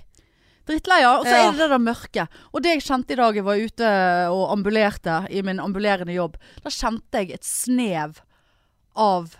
[0.65, 1.11] Drittlei, ja.
[1.19, 2.37] Og så er det det der mørket.
[2.51, 3.89] Og det jeg kjente i dag jeg var ute
[4.33, 8.21] og ambulerte i min ambulerende jobb, da kjente jeg et snev
[8.97, 9.35] av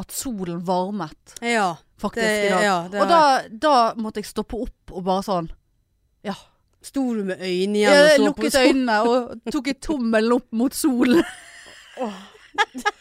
[0.00, 1.74] at solen varmet, Ja.
[2.00, 2.62] faktisk, Det, i dag.
[2.64, 5.50] ja, og da, da måtte jeg stoppe opp og bare sånn
[6.24, 6.32] Ja.
[6.82, 10.46] Sto du med øynene igjen og så på lukket øynene og tok i tommelen opp
[10.56, 11.20] mot solen.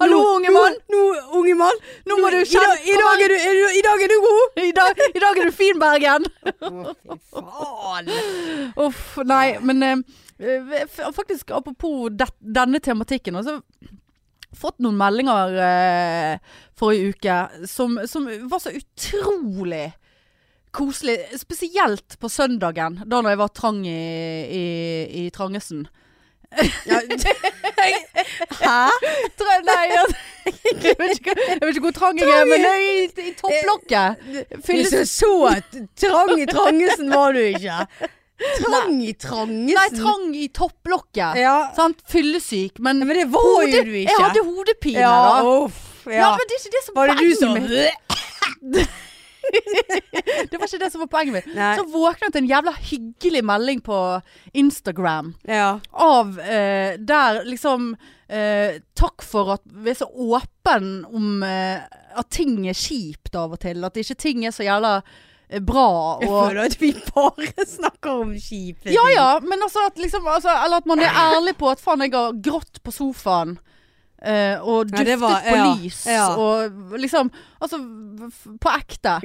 [0.00, 0.76] Hallo, Nå- unge mann!
[0.92, 1.80] Nå, nå, unge mann.
[2.08, 3.36] Nå må du kjenne i, dag er du,
[3.78, 4.60] I dag er du god!
[4.62, 6.26] I dag, I dag er du fin, Bergen!
[6.62, 8.12] Å, fy faen.
[8.86, 10.04] Uff, nei, men eh,
[10.42, 13.58] eh, faktisk apropos det, denne tematikken også,
[14.58, 19.90] fått noen meldinger eh, forrige uke som, som var så utrolig
[20.72, 21.18] koselig.
[21.40, 23.98] Spesielt på søndagen, da jeg var trang i,
[24.48, 24.64] i,
[25.24, 25.86] i Trangesen.
[26.86, 26.98] Ja,
[28.62, 28.88] Hæ?
[29.66, 30.06] Nei, jeg,
[30.84, 34.24] jeg, vet ikke, jeg vet ikke hvor trang jeg er, men i, i topplokket.
[34.66, 35.10] Fylles...
[35.10, 35.32] så
[35.98, 37.78] trang i Trangesen var du ikke.
[38.58, 39.70] Trang i Trangesen?
[39.70, 41.40] Nei, trang i topplokket.
[41.40, 41.56] Ja.
[41.76, 42.02] Sant?
[42.10, 44.10] Fyllesyk, men, Men det var jo du ikke.
[44.10, 45.56] Jeg hadde hodepine ja, da.
[45.62, 45.80] uff.
[46.06, 46.18] Ja.
[46.18, 46.30] Ja.
[46.34, 47.52] men det er ikke det som Var det du som.
[50.50, 51.48] Det var ikke det som var poenget mitt.
[51.56, 51.72] Nei.
[51.78, 53.98] Så våknet en jævla hyggelig melding på
[54.52, 55.78] Instagram Ja.
[55.92, 57.92] av eh, der liksom
[58.28, 61.82] eh, Takk for at vi er så åpen om eh,
[62.18, 63.82] at ting er kjipt av og til.
[63.84, 64.98] At ikke ting er så jævla
[65.52, 65.58] bra.
[65.68, 65.88] bra.
[66.22, 70.48] Jeg føler at vi bare snakker om kjipe ja ja, men altså at liksom altså,
[70.64, 73.58] Eller at man er ærlig på at faen, jeg har grått på sofaen.
[74.24, 76.00] Eh, og duftet ja, var- på ja, lys.
[76.06, 76.26] ja.
[76.38, 77.30] Og liksom
[77.62, 77.78] Altså
[78.60, 79.18] på ekte.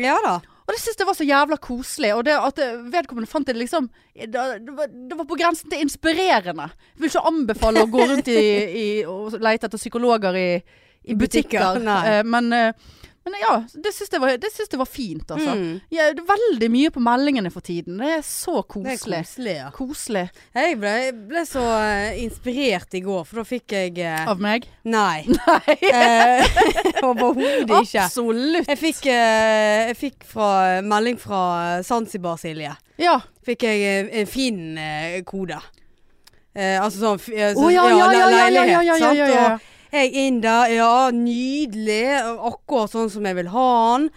[0.67, 2.09] Og det syns jeg var så jævla koselig.
[2.13, 2.57] Og det at
[2.91, 6.67] vedkommende fant det liksom det, det, var, det var på grensen til inspirerende.
[6.97, 8.41] Jeg vil ikke anbefale å gå rundt i,
[8.81, 10.47] i og lete etter psykologer i,
[11.07, 11.79] i butikker.
[11.79, 12.11] Butikker.
[12.11, 12.73] Eh, men, eh,
[13.27, 15.53] men ja, det syns jeg, var- det syns jeg var fint, altså.
[15.59, 15.81] Mm.
[15.91, 17.97] Ja, det er veldig mye på meldingene for tiden.
[17.99, 19.19] Det er så Det er koselig.
[19.27, 19.67] koselig, ja.
[19.75, 20.23] Koselig.
[20.55, 20.93] Jeg ble,
[21.29, 24.67] ble så uh, inspirert i går, for da fikk jeg uh, Av meg?
[24.87, 25.25] Nei.
[25.37, 25.77] Nei.
[25.91, 26.59] Eh,
[27.07, 28.03] Overhodet ikke.
[28.07, 28.67] Absolutt.
[28.71, 30.51] Jeg fikk, jeg fikk fra,
[30.87, 31.43] melding fra
[31.87, 32.73] Zanzibar, Silje.
[32.97, 33.19] Ja.
[33.45, 34.61] Fikk jeg en fin
[35.29, 35.59] kode.
[36.57, 39.17] Altså sånn sånn- ja, ja, leilighet, sant?
[39.19, 39.49] ja, ja.
[39.53, 42.01] Og jeg inn der, ja, nydelig.
[42.49, 44.09] Akkurat sånn som jeg vil ha den.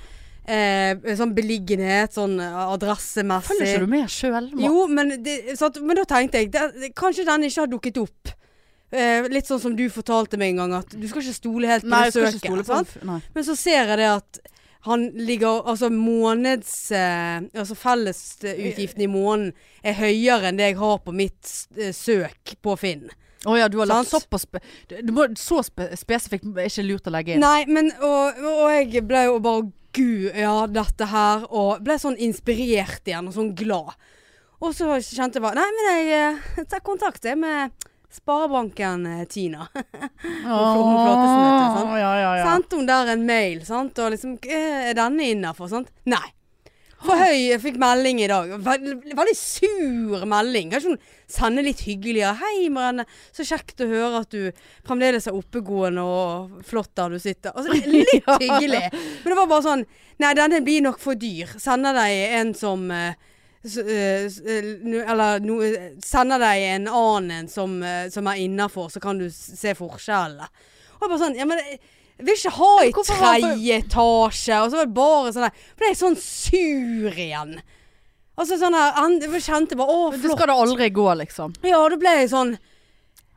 [0.51, 3.55] Eh, sånn beliggenhet, sånn adressemessig.
[3.55, 4.51] Følger ikke du med sjøl?
[4.59, 8.33] Jo, men, det, at, men da tenkte jeg det, Kanskje den ikke har dukket opp.
[8.91, 11.85] Eh, litt sånn som du fortalte meg en gang, at du skal ikke stole helt
[11.87, 12.49] på Nei, søket.
[12.51, 13.21] på den.
[13.37, 14.41] Men så ser jeg det at
[14.89, 19.51] han ligger Altså måneds eh, Altså fellesutgiften i måneden
[19.85, 23.11] er høyere enn det jeg har på mitt eh, søk på Finn.
[23.49, 24.45] Å ja, du har lagt såpass
[25.41, 27.45] Så spe spesifikt er ikke lurt å legge inn.
[27.45, 31.47] Nei, men og, og jeg ble jo bare Gud, ja, dette her.
[31.51, 33.97] Og ble sånn inspirert igjen, og sånn glad.
[34.61, 37.73] Og så kjente jeg bare Nei, men jeg eh, tar kontakt med
[38.13, 39.67] Sparebanken eh, Tina.
[39.75, 41.95] Åh, du, sant?
[41.97, 42.45] Ja, ja, ja.
[42.45, 43.99] Sendte hun der en mail, sant?
[44.03, 45.71] og liksom Er denne innafor?
[45.73, 45.91] Sant?
[46.11, 46.27] Nei.
[47.01, 47.47] For høy.
[47.49, 48.51] Jeg fikk melding i dag.
[48.61, 50.69] Veldig, veldig sur melding.
[50.73, 50.99] Kanskje hun
[51.31, 52.35] sender litt hyggeligere.
[52.37, 53.07] 'Hei, Marianne.
[53.33, 54.51] Så kjekt å høre at du
[54.87, 58.83] fremdeles er oppegående og flott der du sitter.' Altså, litt hyggelig.
[58.93, 59.87] Men det var bare sånn
[60.21, 61.49] Nei, denne blir nok for dyr.
[61.57, 63.15] Sender deg en som eh,
[63.65, 65.57] eh, eh, nu- Eller no,
[66.05, 67.79] sender deg en annen som,
[68.13, 70.51] som er innafor, så kan du se forskjellene.
[71.01, 71.65] Og jeg bare sånn Ja, men
[72.25, 74.57] vil ikke ha i tredje etasje.
[74.63, 77.61] Og så var det bare sånn der For det er sånn sur igjen.
[78.41, 80.23] Altså sånn her han- Jeg kjente bare Å, flott.
[80.23, 81.55] Det skal da aldri gå, liksom.
[81.63, 82.59] Ja, da ble jeg sånn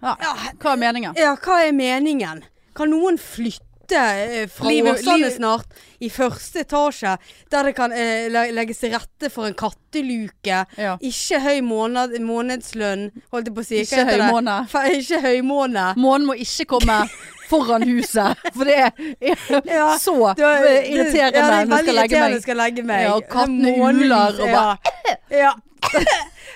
[0.03, 0.15] Ja.
[0.21, 1.13] ja, Hva er meningen?
[1.15, 2.43] ja, hva er meningen?
[2.75, 3.61] Kan noen flytte
[3.91, 5.65] eh, fra Livet- Åsane snart
[5.99, 7.17] i første etasje,
[7.51, 10.65] der det kan eh, legges til rette for en katteluke?
[10.77, 10.97] Ja.
[11.01, 13.81] Ikke høy måned, månedslønn, holdt jeg på å si.
[13.83, 14.75] Ikke høy måned.
[14.97, 15.87] Ikke høymåne.
[15.97, 17.01] Månen må ikke komme
[17.51, 18.91] foran huset, for det er
[19.67, 22.41] Ja, så Det var- irriterende ja, det når skal legge meg.
[22.41, 23.03] skal legge meg.
[23.03, 24.77] Ja, og kattene uler og bare
[25.43, 25.51] Ja.
[25.51, 25.53] ja.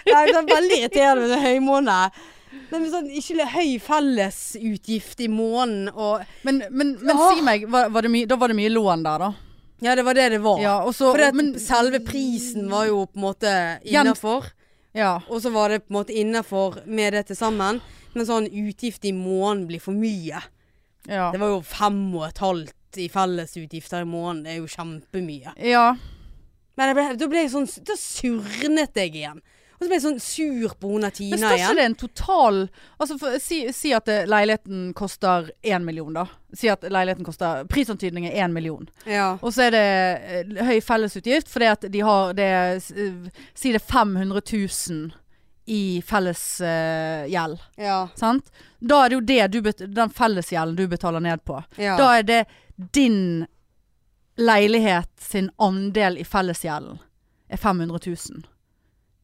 [0.07, 1.97] Det er veldig irriterende med høymåne.
[2.71, 7.29] Men sånn, ikke høy fellesutgift i måneden og Men, men, men Ja.
[7.33, 9.33] si meg, var, var det mye, da var det mye lån der, da?
[9.79, 10.59] Ja, det var det det var.
[10.59, 13.51] Ja, også, For det, men, selve prisen var jo på en måte
[13.85, 14.49] innafor.
[14.97, 15.19] Ja.
[15.29, 17.79] Og så var det på en måte innafor med det til sammen.
[18.15, 20.41] Men sånn utgift i måneden blir for mye.
[21.07, 21.29] Ja.
[21.31, 24.43] Det var jo fem og et halvt i fellesutgifter i måneden.
[24.47, 25.53] Det er jo kjempemye.
[25.61, 25.91] ja.
[26.77, 29.39] Men ble, da ble jeg sånn Da surnet jeg igjen.
[29.77, 31.29] Og så ble jeg sånn sur på hun igjen.
[31.29, 32.55] Men Tina står ikke det en total
[32.97, 36.23] Altså for, si, si at eh, leiligheten koster én million, da.
[36.57, 38.87] Si at leiligheten koster Prisantydning er én million.
[39.05, 39.35] Ja.
[39.41, 43.83] Og så er det eh, høy fellesutgift fordi at de har det eh, Si det
[43.83, 45.13] er 500 000
[45.67, 47.59] i fellesgjeld.
[47.75, 48.07] Ja.
[48.15, 48.49] sant?
[48.79, 51.59] Da er det jo det du bet den fellesgjelden du betaler ned på.
[51.75, 51.97] ja.
[51.99, 52.45] Da er det
[52.95, 53.45] din
[54.37, 56.99] leilighet sin andel i fellesgjelden
[57.49, 58.45] er 500 000.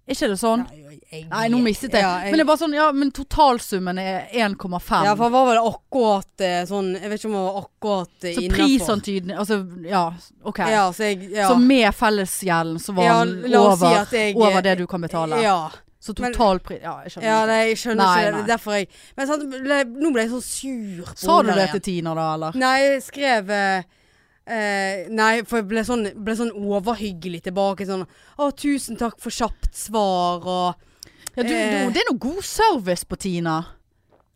[0.05, 0.63] Er ikke det sånn?
[0.67, 2.01] Nei, jeg- Nei, nå mistet jeg.
[2.01, 5.05] Ja, jeg- Men det er bare sånn, ja, men totalsummen er 1,5.
[5.05, 8.23] Ja, for det var vel akkurat eh, sånn Jeg vet ikke om det var akkurat
[8.23, 8.33] innafor.
[8.33, 8.57] så innenfor.
[8.57, 10.59] prisantydning Altså, ja, OK.
[10.59, 11.47] Ja, så jeg ja.
[11.47, 15.41] Så med fellesgjelden så var den oss si over, over det du kan betale.
[15.41, 15.69] Ja.
[16.03, 17.23] Så totalpris Ja, jeg skjønner.
[17.23, 18.33] Ja, nei, jeg skjønner Nei, ikke det.
[18.33, 18.41] nei.
[18.43, 21.69] Er derfor jeg Men sant, ble, nå ble jeg så sur på Sa du det
[21.71, 22.51] til Tina da, eller?
[22.59, 23.83] Nei, jeg skrev eh,
[24.47, 27.85] eh, Nei, for jeg ble sånn, ble sånn overhyggelig tilbake.
[27.87, 28.05] Sånn
[28.37, 30.75] Å, tusen takk for kjapt svar, og
[31.35, 31.87] Ja, du, Eh.
[31.87, 33.61] du, det er noe god service på Tina.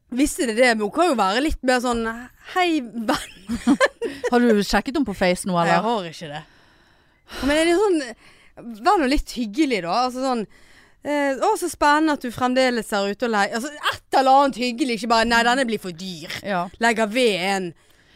[0.10, 2.06] Visste det det, men hun kan jo være litt mer sånn
[2.54, 3.58] Hei, venn.
[4.32, 6.44] Har du sjekket henne på Face nå, Nei, jeg har ikke det.
[7.44, 8.00] Men er det sånn
[8.88, 9.98] Vær nå litt hyggelig, da.
[10.08, 10.46] Altså sånn
[11.04, 13.54] eh, å, så spennende at du fremdeles er ute og leier.
[13.60, 16.34] Altså, et eller annet hyggelig, ikke bare 'nei, denne blir for dyr'.
[16.42, 16.64] Ja.
[16.82, 17.68] Legger ved en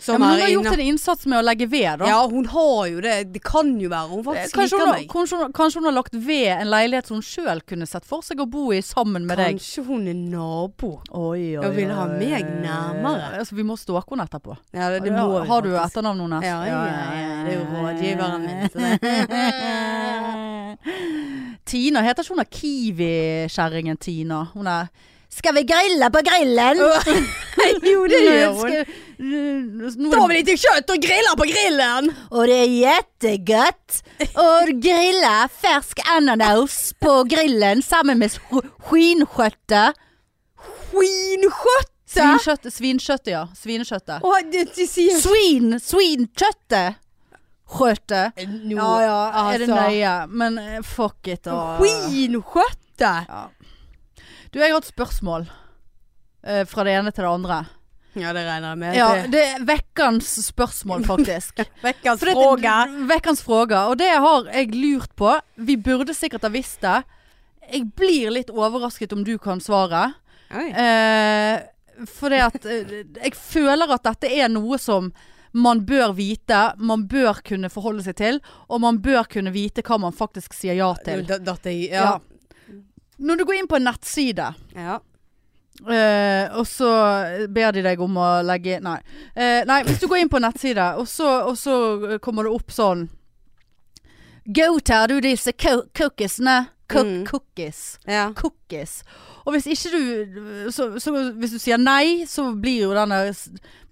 [0.08, 2.08] ja, men hun har gjort en innsats med å legge ved, da.
[2.10, 3.16] Ja, hun har jo det.
[3.36, 5.10] Det kan jo være hun faktisk Kanskje hun, liker har, meg.
[5.12, 8.22] kanskje, hun, kanskje hun har lagt ved en leilighet som hun sjøl kunne sett for
[8.26, 9.60] seg å bo i sammen med deg.
[9.60, 10.92] Kanskje hun er nabo.
[11.14, 13.32] Oi, Og vil ha meg nærmere.
[13.40, 14.58] Altså, vi må stalke henne etterpå.
[14.74, 16.44] Ja, det, det Ja, må vi har du etternavn hennes?
[16.50, 17.02] Ja, ja, ja,
[17.46, 18.62] det er jo rådgiveren min.
[21.66, 24.44] Tina heter ikke hun der Kiwi-kjerringen Tina?
[24.56, 24.90] Hun er
[25.32, 26.82] Skal vi grille på grillen?
[27.94, 28.74] jo, det gjør hun.
[29.22, 32.10] Tar Da litt kjøtt og griller på grillen!
[32.34, 34.02] Og det er jettegodt
[34.42, 34.48] å
[34.82, 40.02] grille fersk ananas på grillen sammen med skinnkjøttet.
[40.92, 41.88] Skinnkjøttet?
[42.12, 43.46] Svinkjøttet, svinkjøttet, ja.
[43.56, 44.26] Svinekjøttet.
[44.84, 47.00] Sier Svin, svinkjøttet.
[47.72, 48.26] Skjøtte.
[48.68, 49.78] Nå, Ja ja, er det altså.
[49.80, 50.16] nøye.
[50.28, 51.48] Men eh, fuck it.
[51.48, 52.82] Og, Svinkjøtt!
[53.30, 53.46] ja.
[54.52, 55.48] Du, jeg har et spørsmål.
[56.44, 57.60] eh, fra det ene til det andre.
[58.16, 58.96] Ja, det regner jeg med.
[58.98, 61.56] Ja, Det- det er vekkens spørsmål, faktisk.
[61.84, 62.26] Vekkens For
[62.58, 63.08] dette-.
[63.08, 63.88] Vekkens fråga.
[63.90, 65.40] Og det har jeg lurt på.
[65.58, 67.04] Vi burde sikkert ha visst det.
[67.72, 70.16] Jeg blir litt overrasket om du kan svaret.
[70.54, 70.68] Oi.
[70.74, 71.62] Eh,
[72.10, 75.14] for det at eh, Jeg føler at dette er noe som
[75.54, 79.98] man bør vite, man bør kunne forholde seg til, og man bør kunne vite hva
[80.00, 81.24] man faktisk sier ja til.
[81.28, 82.04] Da- Datt jeg Ja.
[82.04, 82.20] Ja.
[83.22, 85.00] Når du går inn på en nettside, ja.
[85.82, 86.88] Uh, og så
[87.50, 89.00] ber de deg om å legge Nei.
[89.34, 92.74] Uh, nei, hvis du går inn på nettside, og så, og så kommer det opp
[92.76, 93.08] sånn
[94.46, 96.68] Go, tar du disse co- cookiesene?
[96.92, 97.26] Cook, Mm.
[97.26, 98.00] Cookies.
[98.06, 98.34] Ja.
[98.36, 99.04] Cookies.
[99.46, 103.20] Og hvis ikke du så, så hvis du sier nei, så blir jo denne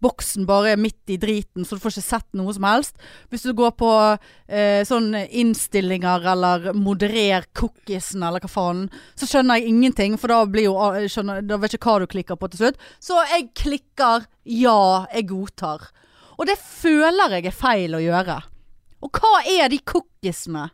[0.04, 3.00] boksen bare midt i driten, så du får ikke sett noe som helst.
[3.32, 3.92] Hvis du går på
[4.48, 8.86] eh, sånn innstillinger eller moderer cookiesen eller hva faen,
[9.20, 12.10] så skjønner jeg ingenting, for da blir jo ah, skjønner, Da vet ikke hva du
[12.12, 12.84] klikker på til slutt.
[13.04, 15.90] Så jeg klikker ja, jeg godtar.
[16.40, 18.40] Og det føler jeg er feil å gjøre.
[19.04, 20.70] Og hva er de cookiesene?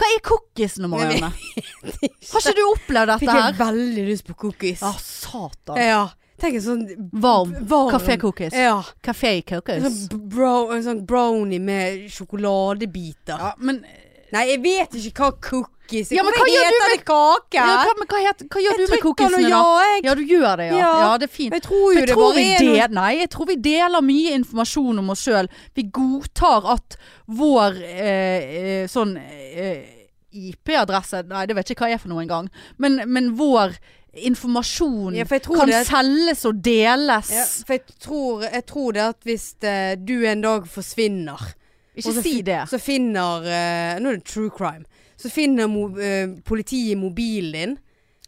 [0.00, 1.28] Hva er cookies nå, Marianne?
[1.30, 3.20] Har ikke du opplevd dette her?
[3.20, 4.80] Fikk jeg veldig lyst på cookies.
[4.80, 5.80] Ja, satan.
[5.80, 6.02] Ja.
[6.40, 6.84] Tenk en sånn
[7.20, 7.50] Varm.
[7.68, 8.56] varm Kafé-cookies.
[8.56, 8.78] Ja.
[9.04, 9.84] Kafé-cookies.
[9.84, 13.36] Sånn, brow, en sånn brownie med sjokoladebiter.
[13.36, 13.82] Ja, men,
[14.30, 15.32] Nei, jeg vet ikke hva
[15.90, 16.10] cookies.
[16.14, 17.58] Ja, men hva gjør du med kake?
[17.58, 19.50] ja, hva, men hva, het, hva gjør Jeg du med cookiesene, da?
[19.50, 20.02] ja, jeg.
[20.06, 20.78] Ja, du gjør det, ja.
[20.78, 21.12] Ja, Ja.
[21.18, 21.52] det er fint.
[21.58, 24.98] Jeg tror jo det tror bare er noe nei, jeg tror vi deler mye informasjon
[25.02, 25.48] om oss sjøl.
[25.74, 29.96] Vi godtar at vår eh, eh, sånn eh,
[30.30, 32.48] IP-adresse Nei, det vet ikke hva jeg er for noe engang.
[32.78, 33.74] Men, men vår
[34.26, 37.30] informasjon Ja, kan det- selges og deles.
[37.30, 41.54] ja, For jeg tror, jeg tror det at hvis det, du en dag forsvinner
[41.96, 42.68] Ikke så si det.
[42.70, 44.84] Så finner uh, Nå er det true crime.
[45.20, 47.78] Så finner mo, uh, politiet mobilen din.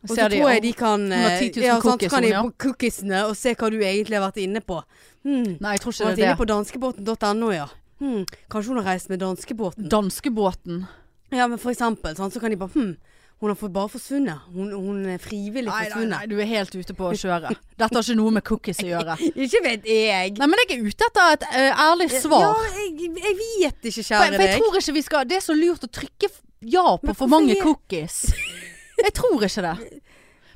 [0.03, 2.51] Og så tror jeg «Å, de kan 110 000 ja, sant, så kan de på
[2.67, 4.81] cookiesene og se hva du egentlig har vært inne på.
[5.23, 5.55] Hmm.
[5.63, 6.41] Nei, jeg tror ikke vært det inne er det.
[6.41, 7.69] på danskebåten.no, ja.
[8.03, 8.27] Hmm.
[8.51, 9.87] Kanskje hun har reist med danskebåten.
[9.93, 10.85] Danskebåten.
[11.31, 12.17] Ja, men for eksempel.
[12.19, 12.35] Sant?
[12.35, 12.97] Så kan de bare hmm.
[13.39, 14.43] hun har bare forsvunnet.
[14.51, 16.17] Hun, hun er frivillig Nei, nei, forsvunnet.
[16.19, 17.55] nei, du er helt ute på å kjøre.
[17.79, 19.19] Dette har ikke noe med cookies å gjøre.
[19.47, 20.35] Ikke vet jeg.
[20.43, 22.49] Nei, men jeg er ute etter et eh, ærlig svar.
[22.51, 25.47] Ja, jeg, jeg vet ikke, kjære kjære for jeg tror ikke vi skal Det er
[25.47, 27.63] så lurt å trykke ja på for mange jeg...
[27.63, 28.25] cookies.
[29.03, 30.03] Jeg tror ikke det.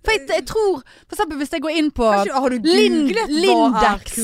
[0.06, 3.32] For jeg, jeg tror For eksempel hvis jeg går inn på Kanskje, har du googlet
[3.32, 4.18] Lindex.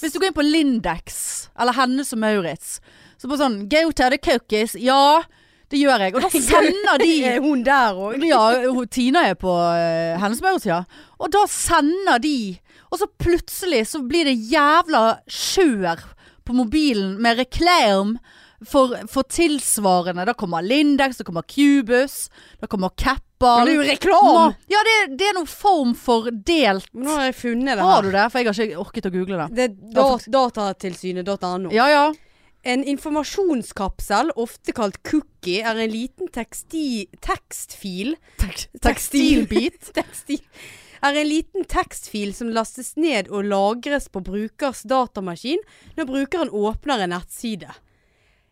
[0.00, 1.18] Hvis du går inn på Lindex
[1.58, 2.78] eller Hennes og Maurits,
[3.18, 4.74] så på sånn Go to the cookies.
[4.78, 5.22] Ja,
[5.70, 6.16] det gjør jeg.
[6.16, 8.24] Og da sender de Er hun der òg?
[8.26, 8.42] Ja,
[8.90, 10.82] Tina er på uh, Hennes Maurits, ja.
[11.18, 12.58] Og da sender de
[12.88, 16.06] Og så plutselig så blir det jævla kjør
[16.48, 18.16] på mobilen med reklame
[18.66, 20.24] for, for tilsvarende.
[20.24, 22.30] Da kommer Lindex, da kommer Cubus,
[22.60, 23.66] da kommer Keppal.
[23.66, 24.46] Det er jo reklame!
[24.70, 28.10] Ja, det, det er noen form for delt Nå har jeg funnet det Har du
[28.10, 28.24] det?
[28.32, 29.48] For jeg har ikke orket å google det.
[29.54, 31.70] Det er dat datatilsynet.no.
[31.74, 32.08] Ja ja.
[32.66, 38.16] En informasjonskapsel, ofte kalt cookie, er en liten teksti, tekstfil
[38.82, 39.92] Tekstilbit.
[39.96, 40.42] Tekstil.
[40.98, 45.62] Er en liten tekstfil som lastes ned og lagres på brukers datamaskin
[45.94, 47.70] når brukeren åpner en nettside.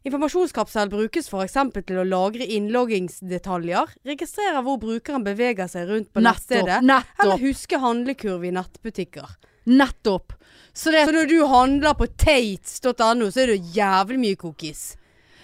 [0.06, 1.56] Informasjonskapsel brukes f.eks.
[1.86, 8.44] til å lagre innloggingsdetaljer, registrere hvor brukeren beveger seg rundt på nettstedet, eller huske handlekurv
[8.46, 9.32] i nettbutikker.
[9.66, 10.36] Nettopp.
[10.76, 14.84] Så det Så når du handler på tates.no, så er det jævlig mye cookies.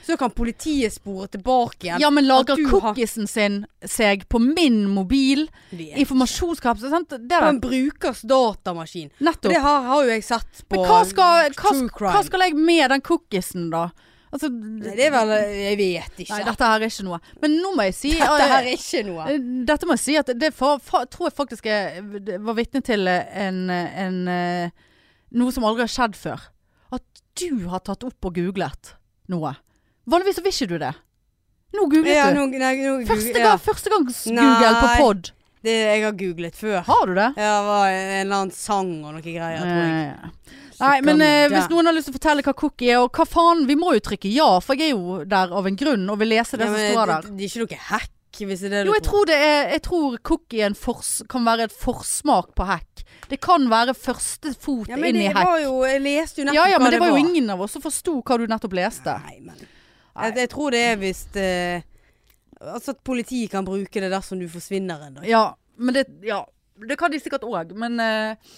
[0.02, 2.00] Så kan politiet spore tilbake igjen.
[2.02, 5.48] Ja, men lager cookiesen har- sin seg på min mobil?
[5.72, 7.08] Informasjonskapsel, sant?
[7.10, 9.10] Det På er en brukers datamaskin.
[9.20, 9.50] Nettopp.
[9.52, 12.12] det har, har jo jeg sett på Men hva skal, hva, True Crime.
[12.16, 13.90] hva skal jeg med den cookiesen, da?
[14.32, 15.30] Altså, Nei, det er vel
[15.60, 16.32] Jeg vet ikke.
[16.32, 17.18] Nei, dette her er ikke noe.
[17.42, 19.26] Men nå må jeg si Dette her er ikke noe.
[19.28, 22.80] Eh, Dette må jeg si at det for, for, tror jeg faktisk jeg var vitne
[22.86, 24.88] til en, en eh,
[25.36, 26.48] Noe som aldri har skjedd før.
[26.92, 28.94] At du har tatt opp og googlet
[29.32, 29.54] noe.
[30.08, 30.90] Vanligvis så vil ikke du det.
[31.72, 32.40] Nå googlet Ja, du.
[32.60, 33.46] nei, nå, Første ja.
[33.46, 35.30] gang, første gangs Google på pod.
[35.62, 36.80] Det jeg har googlet før.
[36.88, 37.28] Har du det?
[37.38, 40.61] Ja, det var en eller annen sang og noe greier, tror jeg.
[40.82, 43.26] Nei, men eh, hvis noen har lyst til å fortelle hva cookie er, og hva
[43.28, 46.18] faen, vi må jo trykke ja, for jeg er jo der av en grunn og
[46.22, 47.36] vil lese det Ja, som men står det, der.
[47.38, 48.10] det er ikke noe hack,
[48.42, 51.44] hvis det er det Jo, jeg tror det er Jeg tror cookie en fors, kan
[51.46, 53.02] være et forsmak på hack.
[53.30, 55.46] Det kan være første fot Ja, men inn i det hack.
[55.48, 57.62] var jo Jeg leste jo nettopp Ja ja, hva men det var jo ingen av
[57.64, 59.14] oss som forsto hva du nettopp leste.
[59.28, 61.84] Nei, men jeg, jeg tror det er hvis eh,
[62.62, 65.24] Altså at politiet kan bruke det dersom du forsvinner en dag.
[65.28, 65.44] Ja,
[65.76, 66.42] men det Ja,
[66.88, 68.52] det kan de sikkert òg, men eh,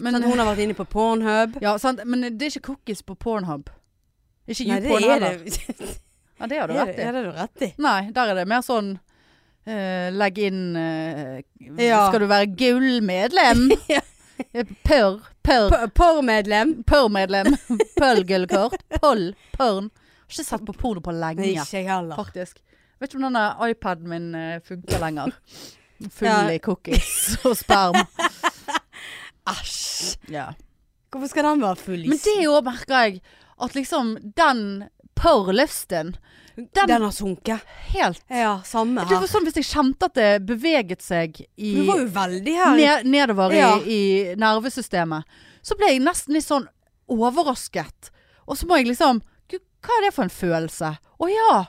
[0.00, 1.58] Men Sånn hun har vært inne på Pornhub.
[1.62, 2.00] Ja, sant.
[2.08, 3.68] Men det er ikke cookies på Pornhub.
[4.50, 5.38] Ikke YouPorn er heller.
[5.44, 5.90] det.
[6.40, 7.02] Ja, det har du rett i.
[7.04, 7.66] er det du rett i.
[7.84, 11.34] Nei, der er det mer sånn uh, Legg inn uh,
[11.76, 12.06] Ja.
[12.08, 13.66] Skal du være gullmedlem?
[13.92, 14.00] Ja.
[14.88, 15.18] Pør.
[15.44, 15.66] Pør.
[15.68, 16.70] P- Porr-medlem.
[16.88, 17.50] Pør-medlem.
[18.00, 18.80] Pøll-gullkort.
[19.02, 19.26] Poll.
[19.52, 19.90] Pørn.
[19.92, 22.16] Har ikke sett på porno på lenge, Ikke heller.
[22.16, 22.56] faktisk.
[23.02, 25.36] Vet ikke om denne iPaden min eh, funker lenger.
[26.08, 26.38] Full Ja.
[26.48, 28.00] i cookies og sperm.
[29.50, 30.16] Æsj.
[30.30, 30.48] Ja.
[31.10, 33.20] Hvorfor skal den være full Men det òg merker jeg,
[33.60, 34.60] at liksom den
[35.18, 36.14] pørr-lysten
[36.56, 37.60] den, Den har sunket.
[37.94, 39.20] helt Ja, samme Det her.
[39.22, 42.76] var sånn hvis jeg kjente at det beveget seg i Du var jo veldig her.
[42.76, 43.76] ned, nedover Ja.
[43.78, 45.24] i, i nervesystemet,
[45.62, 46.66] så ble jeg nesten litt sånn
[47.08, 48.10] overrasket.
[48.48, 50.92] Og så må jeg liksom Gud, hva er det for en følelse?
[51.20, 51.64] Å ja.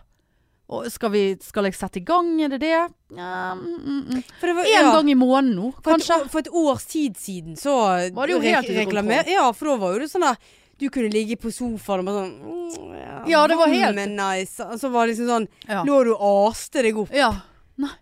[0.93, 2.69] Skal, vi, skal jeg sette i gang, er det det?
[3.17, 4.23] Ja, mm, mm, mm.
[4.39, 6.17] For det var, En ja, gang i måneden nå, for et, kanskje.
[6.31, 7.73] for et års tid siden så
[8.15, 10.37] Var det jo helt ute av reklamer- Ja, for da var jo det sånn der
[10.79, 14.15] Du kunne ligge på sofaen og bare sånn mm, Ja, det var helt- vann er
[14.15, 14.63] nice.
[14.63, 15.83] Og så var det liksom sånn Ja.
[15.83, 17.33] Lå du og aste deg opp, ja.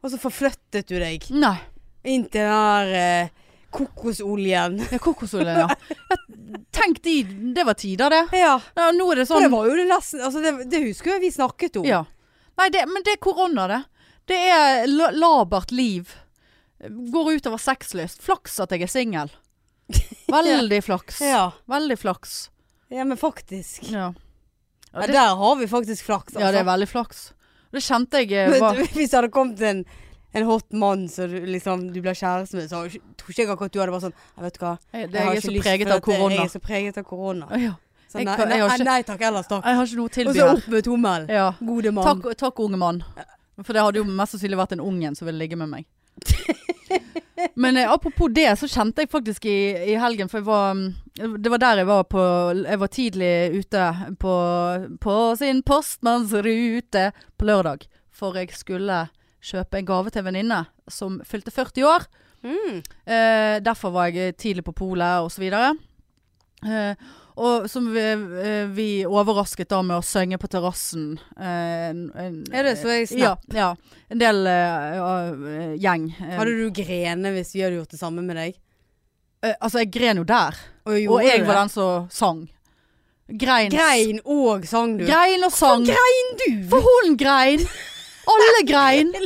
[0.04, 1.58] og så forflyttet du deg Nei.
[2.06, 3.30] inn til den der eh,
[3.72, 4.80] kokosoljen.
[4.92, 5.68] Ja, kokosoljen, ja.
[5.70, 6.18] ja.
[6.72, 8.22] Tenk de, det var tider det.
[8.40, 8.56] Ja.
[8.78, 11.16] Ja, nå er det For sånn det var jo det nesten Altså, det, det husker
[11.18, 11.86] jeg vi snakket om.
[11.90, 12.04] Ja.
[12.60, 13.84] Nei, det, men det er korona, det.
[14.30, 16.12] Det er labert liv.
[16.80, 18.22] Går utover sexlyst.
[18.24, 19.32] Flaks at jeg er singel.
[20.30, 21.22] Veldig flaks.
[21.26, 21.52] Ja.
[21.72, 22.50] Veldig flaks.
[22.90, 23.88] ja, men faktisk.
[23.92, 24.12] Ja.
[24.92, 26.42] Ja, Ja, det, der har vi faktisk flaks, altså.
[26.42, 27.20] ja, det er veldig flaks.
[27.70, 29.84] Det kjente jeg eh, Men var Hvis det hadde kommet en,
[30.34, 33.76] en hot mann som du, liksom, du ble kjæreste med, så tror ikke jeg akkurat
[33.76, 34.72] du hadde vært sånn «Jeg Vet du hva.
[34.90, 35.54] Jeg, det, Jeg, jeg er så
[36.40, 37.52] Jeg er så preget av korona.
[38.10, 39.66] Så Jeg nei, nei, ikke- nei takk, ellers takk.
[39.66, 41.28] Jeg har ikke noe å Og så opp med tommel.
[41.30, 41.52] Ja.
[41.62, 42.06] Gode mann.
[42.22, 43.04] Takk, takk, unge mann.
[43.64, 45.86] For det hadde jo mest sannsynlig vært en ungen som ville ligge med meg.
[47.56, 51.52] Men eh, apropos det, så kjente jeg faktisk i, i helgen For var mm, Det
[51.54, 52.24] var der jeg var på
[52.66, 53.84] Jeg var tidlig ute
[54.20, 54.34] på,
[55.00, 57.06] på sin postmannsrute
[57.38, 57.86] på lørdag.
[58.12, 59.06] For jeg skulle
[59.40, 60.60] kjøpe en gave til en venninne
[60.92, 62.08] som fylte 40 år.
[62.44, 62.82] Mm.
[63.08, 65.78] Eh, derfor var jeg tidlig på polet og så videre.
[66.66, 66.96] Eh,
[67.40, 71.14] og som vi, eh, vi overrasket da med å synge på terrassen.
[71.40, 71.90] Eh,
[72.54, 73.36] Er det så jeg Ja.
[73.56, 73.70] ja.
[74.12, 76.10] En del eh, eh, gjeng.
[76.20, 78.56] Eh, Hadde du grene hvis vi hadde gjort det samme med deg?
[79.42, 80.58] eh, altså, jeg gren jo der.
[80.86, 82.50] Og, Og jeg var den som sang.
[83.30, 83.70] Grein.
[83.72, 85.06] Grein og sang du.
[85.06, 85.86] Grein og sang.
[85.86, 86.68] Grein du?
[86.72, 87.62] For hun grein.
[88.30, 89.14] Alle grein.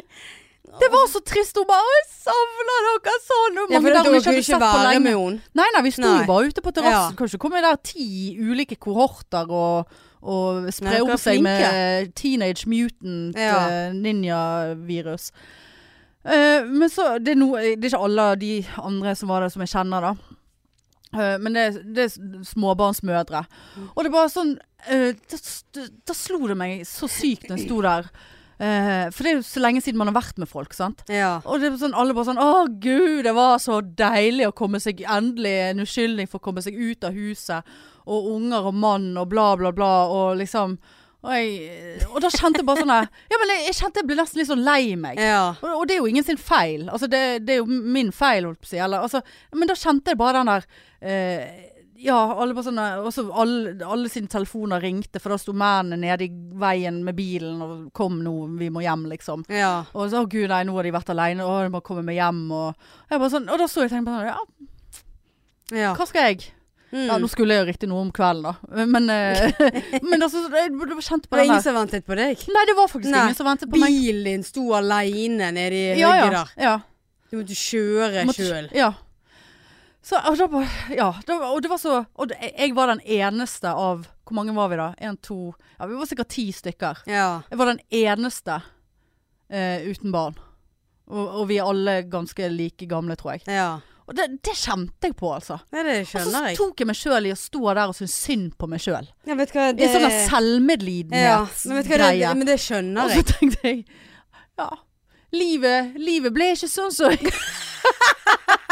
[0.80, 1.56] Det var så trist.
[1.58, 3.58] Hun bare 'Jeg savner dere sånn'.
[3.64, 5.04] Og Ja, mange for der du hun kunne ikke hadde ikke sett på være lenge.
[5.04, 5.42] med henne.
[5.54, 6.20] Nei, nei, vi sto Nei.
[6.20, 7.12] jo bare ute på terrassen.
[7.14, 7.18] Ja.
[7.18, 9.88] Kanskje komme der ti ulike kohorter og,
[10.24, 13.68] og Nei, spre dere om er seg med teenage mutant Ja.
[13.70, 15.32] eh, ninja-virus.
[16.26, 19.50] Eh, men så det er, noe, det er ikke alle de andre som var der
[19.50, 20.14] som jeg kjenner, da.
[21.20, 23.46] Eh, men det, er- det er småbarnsmødre.
[23.96, 24.58] Og det er bare sånn
[24.90, 28.10] eh, da, da slo det meg så sykt når jeg sto der.
[28.60, 31.02] Eh, for det er jo så lenge siden man har vært med folk, sant.
[31.12, 31.40] Ja.
[31.46, 34.80] Og det er sånn, alle bare sånn Å gud, det var så deilig å komme
[34.84, 37.74] seg Endelig en unnskyldning for å komme seg ut av huset.
[38.06, 39.94] Og unger og mann og bla, bla, bla.
[40.12, 40.78] Og liksom
[41.24, 44.18] Og, jeg, og da kjente jeg bare sånn Ja, men jeg, jeg kjente jeg ble
[44.20, 45.20] nesten litt sånn lei meg.
[45.24, 45.54] ja.
[45.64, 46.90] Og, og det er jo ingen sin feil.
[46.92, 48.82] Altså, det, det er jo min feil, holdt på å si.
[48.84, 49.22] Eller, altså,
[49.56, 50.66] men da kjente jeg bare den der
[51.00, 51.70] eh,
[52.04, 56.28] Ja, alle bare sånne også alle, alle sine telefoner ringte, for da sto mennene nede
[56.28, 59.46] i veien med bilen og 'Kom nå, vi må hjem', liksom.
[59.48, 59.86] Ja.
[59.94, 61.44] Og så 'Å gud, nei, nå har de vært alene.
[61.48, 62.76] Å, de må komme meg hjem', og
[63.10, 64.42] jeg bare sånn Og da så jeg og tenkte på sånn Ja,
[65.72, 65.94] ja.
[65.96, 66.52] hva skal jeg?
[66.94, 67.08] Mm.
[67.08, 68.86] Ja, nå skulle jeg jo riktig noe om kvelden, da.
[68.86, 69.52] Men, eh,
[70.10, 72.44] men altså, jeg jeg kjent på Var det var ingen som ventet på deg?
[72.54, 73.96] Nei, det var faktisk Nei, ingen som ventet på meg.
[73.96, 76.44] Bilen din sto aleine nede i Ja, høgget ja.
[76.44, 76.64] der.
[76.68, 76.76] ja.
[77.32, 78.70] Du måtte kjøre sjøl.
[78.78, 78.92] Ja.
[80.04, 83.72] Så, og, da, ja, da, og det var så Og det, jeg var den eneste
[83.72, 84.90] av Hvor mange var vi da?
[85.00, 87.06] En, to Ja, vi var sikkert ti stykker.
[87.08, 87.30] Ja.
[87.50, 88.58] Jeg var den eneste
[89.48, 90.36] eh, uten barn.
[91.08, 93.48] Og, og vi er alle ganske like gamle, tror jeg.
[93.52, 93.72] ja.
[94.04, 95.62] Og det, det kjente jeg på, altså.
[95.72, 98.50] Nei, det Og så tok jeg meg sjøl i å stå der og synes synd
[98.60, 99.08] på meg sjøl.
[99.24, 99.48] Ja, det...
[99.80, 102.18] I sånn Ja, selvmedlidenhetsgreie.
[102.18, 103.86] det, det, men det skjønner Og så tenkte jeg
[104.60, 104.68] Ja,
[105.34, 107.32] livet, livet ble ikke sånn som jeg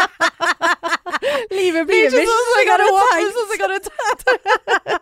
[1.51, 4.99] Livet blir Livet ikke sånn som jeg hadde håpet, sånn som jeg hadde tenkt.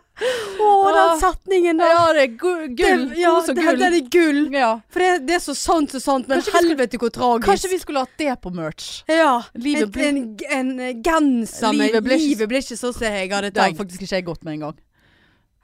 [0.60, 1.14] Å, den Ah.
[1.20, 1.92] setningen der.
[1.94, 3.04] Ja, det er gu- gull.
[3.08, 3.78] Det, ja, det, gull.
[3.80, 4.40] den er gull.
[4.52, 4.70] Ja.
[4.92, 7.46] For det, det er så sant så sant, men Kanskje helvete hvor tragisk.
[7.48, 8.90] Kanskje vi skulle hatt det på merch.
[9.08, 9.42] Ja.
[9.56, 9.92] Livet en,
[10.36, 13.54] ble- en, en genser med Livet ble Livet ble ikke sånn som jeg hadde tenkt.
[13.56, 14.76] Det har faktisk ikke jeg gått med engang.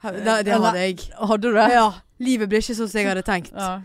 [0.03, 0.99] Det, det hadde jeg.
[1.17, 1.69] Hadde du det?
[1.77, 1.87] Ja.
[2.19, 3.53] Livet ble ikke sånn som jeg hadde tenkt.
[3.53, 3.75] Ja.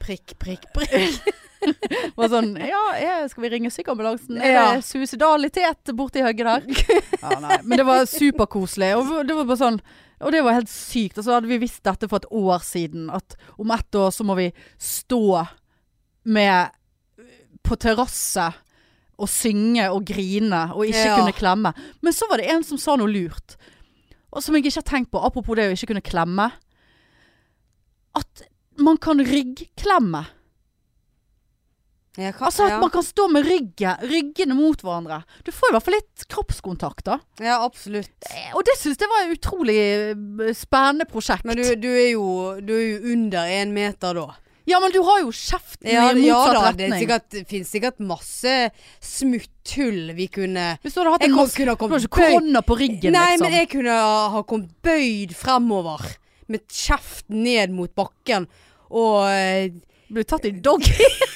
[0.00, 1.20] Prikk, prikk, prikk.
[2.16, 4.38] Var sånn Ja, skal vi ringe sykeambulansen?
[4.40, 6.98] Er det suicidalitet borti høgget der?
[7.22, 7.60] Ja, nei.
[7.64, 8.92] Men det var superkoselig.
[8.98, 9.80] Og det var bare sånn
[10.16, 11.18] og det var helt sykt.
[11.20, 13.10] Og så hadde vi visst dette for et år siden.
[13.12, 14.46] At om ett år så må vi
[14.80, 15.42] stå
[16.24, 16.72] med
[17.66, 18.46] På terrasse
[19.16, 21.16] og synge og grine og ikke Ja.
[21.18, 21.72] kunne klemme.
[22.04, 23.56] Men så var det en som sa noe lurt.
[24.32, 26.50] Og som jeg ikke har tenkt på, apropos det å ikke kunne klemme.
[28.16, 28.42] At
[28.78, 30.24] man kan ryggklemme.
[32.16, 32.78] Ja, hva, Altså at ja.
[32.80, 35.18] man kan stå med ryggen, ryggene mot hverandre.
[35.44, 37.18] Du får i hvert fall litt kroppskontakt da.
[37.44, 38.30] ja, absolutt.
[38.56, 41.44] Og det synes jeg var et utrolig eh, spennende prosjekt.
[41.44, 42.26] Men du, du, er jo,
[42.64, 44.26] du er jo under én meter da.
[44.66, 46.78] ja, men du har jo kjeften Ja, i ja da, retning.
[46.78, 48.54] det er sikkert, det finnes sikkert masse
[49.04, 53.14] smutthull vi kunne Hvis du hadde hatt en ha du har ikke korona på ryggen
[53.14, 53.44] Nei, liksom.
[53.46, 53.98] men jeg kunne
[54.34, 56.02] ha kommet bøyd fremover
[56.50, 58.48] med kjeften ned mot bakken
[58.90, 59.68] og eh,
[60.06, 60.94] Ble tatt i doggy?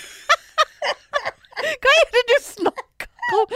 [1.85, 3.47] Hva er det du snakker om?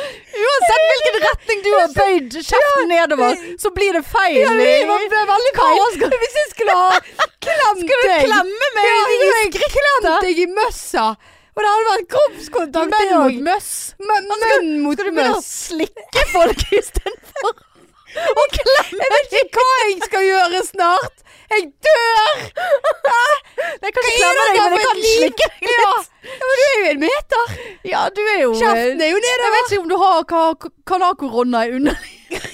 [0.45, 4.37] Uansett hvilken retning du har bøyd kjeften nedover, så blir det feil.
[4.45, 5.03] Ja, det var-
[5.33, 6.19] veldig feil.
[6.25, 7.01] Hvis jeg skulle ha
[7.45, 9.01] klemt Skal du klemme meg ja,
[9.43, 11.09] jeg klemt deg i møssa.
[11.55, 13.69] Og det hadde vært kroppskontakt Menn mot møss.
[14.03, 14.25] Menn
[14.83, 15.51] mot Skal du begynne å møss.
[15.71, 17.53] slikke folk istedenfor
[18.41, 21.21] å klemmer Jeg vet ikke hva jeg skal gjøre snart.
[21.55, 22.45] Jeg dør!
[23.85, 26.09] Jeg kan ikke klemme deg, men jeg kan slikke deg litt.
[26.25, 27.53] ja, men du er jo en meter.
[27.91, 31.05] Ja, du er jo Kjeften er jo Jeg vet ikke om du har ka- kan
[31.05, 32.49] ha korona i underlivet.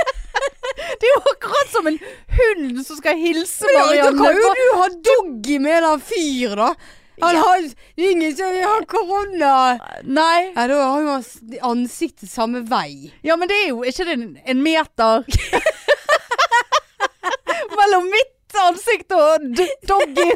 [1.00, 1.98] Det er jo akkurat som en
[2.36, 4.20] hund som skal hilse Men ja, da Marianne.
[4.20, 6.70] kan jo du ha doggy med den fyren, da.
[7.20, 7.60] Han har
[7.96, 9.78] det er ingen som har korona.
[10.04, 10.52] Nei.
[10.54, 11.16] Ja, da har jo
[11.68, 13.12] ansiktet samme vei.
[13.26, 15.20] Ja, men det er jo ikke det en, en meter
[17.80, 20.26] mellom mitt ansikt og doggy doggy.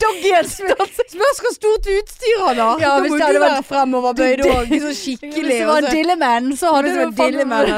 [0.00, 1.10] Doggyens ansikt.
[1.14, 2.80] Spørs hvor stort utstyr han har.
[2.82, 5.34] Ja, hvis det hadde vært- fremoverbøyd òg, så skikkelig.
[5.34, 7.68] Hvis det var en dillemann, så hadde det du dillemann.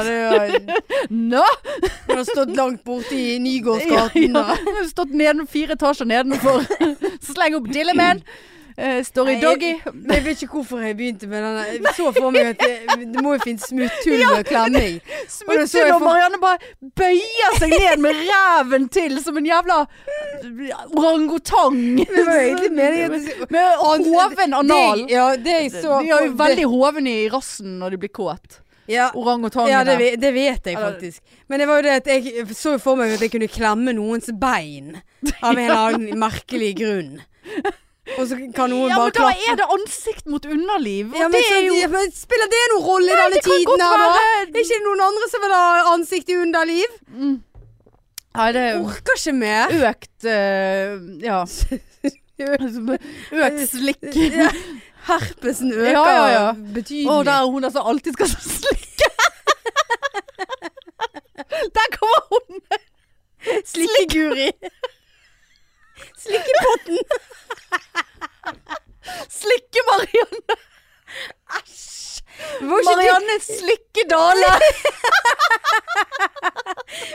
[1.09, 1.43] Nå!
[2.07, 4.35] Han har stått langt borte i Ja, Nygårdsgaten.
[4.35, 4.57] ja.
[4.89, 6.63] Stått neden, fire etasjer nedenfor.
[7.23, 8.23] Så slenger opp dillemann.
[8.73, 9.75] Uh, story doggy.
[10.13, 11.57] Jeg vet ikke hvorfor jeg begynte med den.
[11.83, 12.77] Jeg så for meg at det,
[13.13, 14.95] det må jo finnes smutthull med klemming.
[15.03, 16.57] Og Smutthull, og for- Marianne bare
[16.97, 19.83] bøyer seg ned med ræven til som en jævla
[20.97, 21.77] orangutang.
[21.97, 25.05] Det var egentlig meningen Med hoven anal.
[25.09, 28.59] Ja, det jeg så De har jo veldig hovne i rassen når de blir kåt.
[28.89, 29.69] ja, Orangutangene.
[29.71, 31.21] ja det, det vet jeg faktisk.
[31.47, 34.29] Men det var jo det at jeg så for meg at jeg kunne klemme noens
[34.41, 34.97] bein.
[35.41, 37.21] Av en eller annen merkelig grunn.
[38.19, 41.13] Og så kan noen Ja, bare men da er det ansikt mot underliv.
[41.15, 43.97] Ja, men, det så, jo ja, men Spiller det noen rolle i denne tiden her,
[44.03, 44.09] da?
[44.43, 46.89] Er ikke det noen andre som vil ha ansikt i underliv?
[47.07, 47.37] mm.
[48.33, 49.69] Nei, det er Orker ikke mer.
[49.91, 51.43] økt uh, Ja.
[52.43, 54.01] Økt slikk.
[54.17, 54.49] Ja,
[55.05, 56.47] Herpesen øker Ja, ja, ja.
[56.73, 57.05] betydelig.
[57.13, 59.09] Å, der er hun som alltid skal slikke.
[61.77, 62.57] Der kommer hun.
[63.69, 64.49] Slikkeguri.
[66.23, 66.97] Slikkepotten.
[69.39, 70.55] Slikke-Marianne.
[71.57, 72.21] Æsj.
[72.61, 74.51] Marianne var jo ikke Marianne Slikkedale.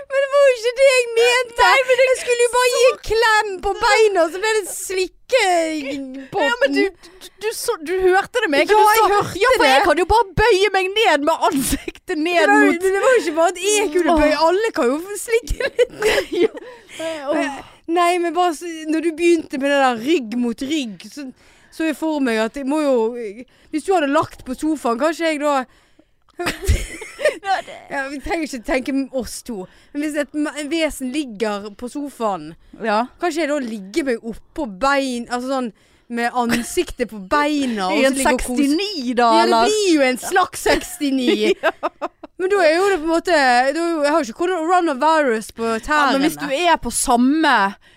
[0.09, 1.63] Men det var jo ikke det jeg mente.
[1.63, 6.43] Nei, men jeg skulle jo bare gi en klem på beina, så ble det slikkepotten.
[6.49, 8.59] Ja, men du, du, du, så, du hørte det meg.
[8.73, 9.71] Ja, jeg sa- hørte ja, for det.
[9.75, 13.03] jeg kan jo bare bøye meg ned med ansiktet det ned var, jo- mot det
[13.05, 14.37] var jo ikke bare at jeg kunne bøye.
[14.49, 15.93] Alle kan jo slikke litt.
[17.33, 17.45] Åh.
[17.89, 18.53] Nei, men bare
[18.93, 21.31] når du begynte med det der rygg mot rygg, så
[21.73, 22.95] så jeg for meg at jeg må jo
[23.71, 25.65] Hvis du hadde lagt på sofaen, kanskje jeg da
[27.91, 29.67] ja, Vi trenger ikke tenke oss to.
[29.93, 30.35] Men hvis et
[30.73, 33.07] vesen ligger på sofaen, Ja.
[33.21, 35.73] kanskje jeg da ligger meg oppå bein Altså sånn
[36.09, 37.91] med ansiktet på beina.
[37.93, 41.53] I en ligger og kos- 69 da, Ja, det blir jo en slags 69.
[42.39, 45.65] Men da er jo det på en måte da Jeg har jo ikke coronavirus på
[45.73, 46.13] Ja, tærne.
[46.13, 47.55] men hvis du er på samme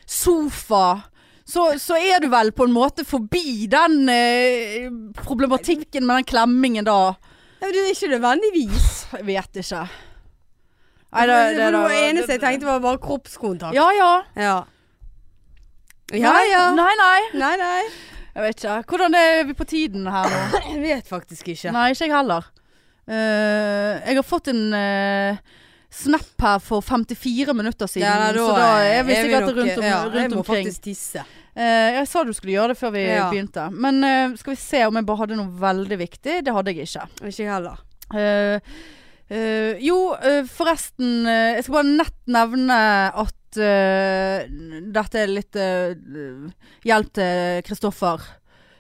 [0.10, 1.02] sofa,
[1.46, 4.88] så, så er du vel på en måte forbi den eh,
[5.22, 7.14] problematikken med den klemmingen da.
[7.62, 8.90] ja, det er ikke nødvendigvis.
[9.14, 9.84] Jeg vet ikke.
[11.12, 13.76] Nei, det- det, det det- eneste jeg tenkte var bare kroppskontakt.
[13.76, 14.12] Ja ja.
[14.36, 14.64] Ja.
[16.14, 16.64] Ja, ja.
[16.76, 17.20] Nei, nei.
[17.40, 17.84] Nei, nei.
[18.36, 18.84] Jeg vet ikke.
[18.88, 20.60] Hvordan er vi på tiden her nå?
[20.74, 21.72] Jeg vet faktisk ikke.
[21.72, 22.48] Nei, ikke jeg heller.
[23.12, 25.38] Eh, jeg har fått en eh,
[25.92, 29.78] snap her for 54 minutter siden, Ja, da så da er vi er sikkert rundt,
[29.78, 31.26] om, ja, Jeg må faktisk tisse.
[31.52, 33.26] Eh, jeg sa du skulle gjøre det før vi Ja.
[33.30, 33.66] begynte.
[33.76, 36.38] Men eh, skal vi se om jeg bare hadde noe veldig viktig.
[36.48, 37.08] Det hadde jeg ikke.
[37.28, 37.82] Ikke heller.
[38.16, 38.60] Eh,
[39.32, 39.98] eh, jo,
[40.52, 42.80] forresten Jeg skal bare nett nevne
[43.12, 45.58] at dette er litt
[46.88, 48.24] hjelp til Kristoffer.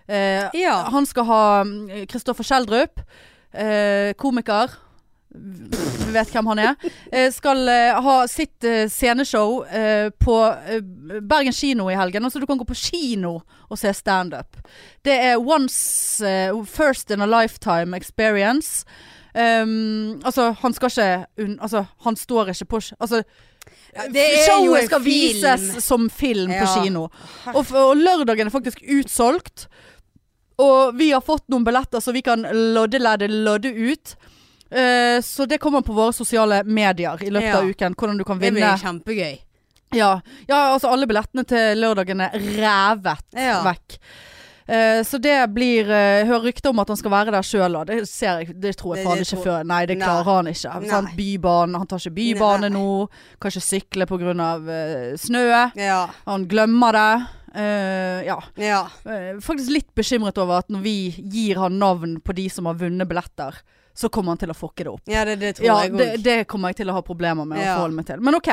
[0.07, 3.03] Han skal ha mm, Kristoffer Schjelderup,
[3.53, 4.77] eh, komiker.
[5.31, 6.89] Vi vet hvem han er.
[7.11, 9.61] Eh, skal eh, ha sitt eh, sceneshow
[10.19, 10.35] på
[11.21, 12.25] Bergen kino i helgen.
[12.27, 13.37] Altså du kan gå på kino
[13.69, 14.59] og se standup.
[15.05, 16.19] Det er once
[16.67, 18.85] First in a lifetime experience.
[19.31, 23.23] Um, altså, han skal ikke un Altså, han står ikke på Altså,
[24.13, 25.05] det showet skal film.
[25.05, 27.07] vises som film på kino.
[27.53, 29.67] Og, og lørdagen er faktisk utsolgt.
[30.61, 32.43] Og vi har fått noen billetter så vi kan
[32.75, 34.15] lodde, ladde, lodde ut.
[34.71, 37.57] Eh, så det kommer på våre sosiale medier i løpet Ja.
[37.59, 37.95] av uken.
[37.95, 39.39] Hvordan du kan Det blir kjempegøy.
[39.93, 40.21] Ja.
[40.47, 43.57] ja, altså alle billettene til lørdagen er revet Ja.
[43.65, 43.97] vekk.
[44.71, 47.87] Eh, så det blir uh, Hører rykter om at han skal være der sjøl, og
[47.87, 49.63] det jeg Det tror jeg faen ikke tror- før.
[49.67, 50.05] Nei, det Nei.
[50.07, 50.79] klarer han ikke.
[50.81, 50.87] Nei.
[50.89, 51.09] Sant?
[51.17, 51.77] Bybane.
[51.77, 52.79] Han tar ikke bybane Nei.
[52.79, 53.09] nå.
[53.41, 54.31] Kan ikke sykle pga.
[54.61, 55.71] Uh, snø.
[55.75, 56.07] Ja.
[56.25, 57.27] Han glemmer det.
[57.55, 58.37] Eh, ja.
[58.55, 58.81] Ja.
[59.05, 62.77] Uh, faktisk litt bekymret over at når vi gir han navn på de som har
[62.79, 63.57] vunnet billetter,
[63.93, 65.01] så kommer han til å fucke det opp.
[65.11, 65.97] ja, det, det tror Ja, jeg òg.
[65.99, 67.73] det, det kommer jeg til å ha problemer med Ja.
[67.73, 68.21] å forholde meg til.
[68.23, 68.47] Men OK.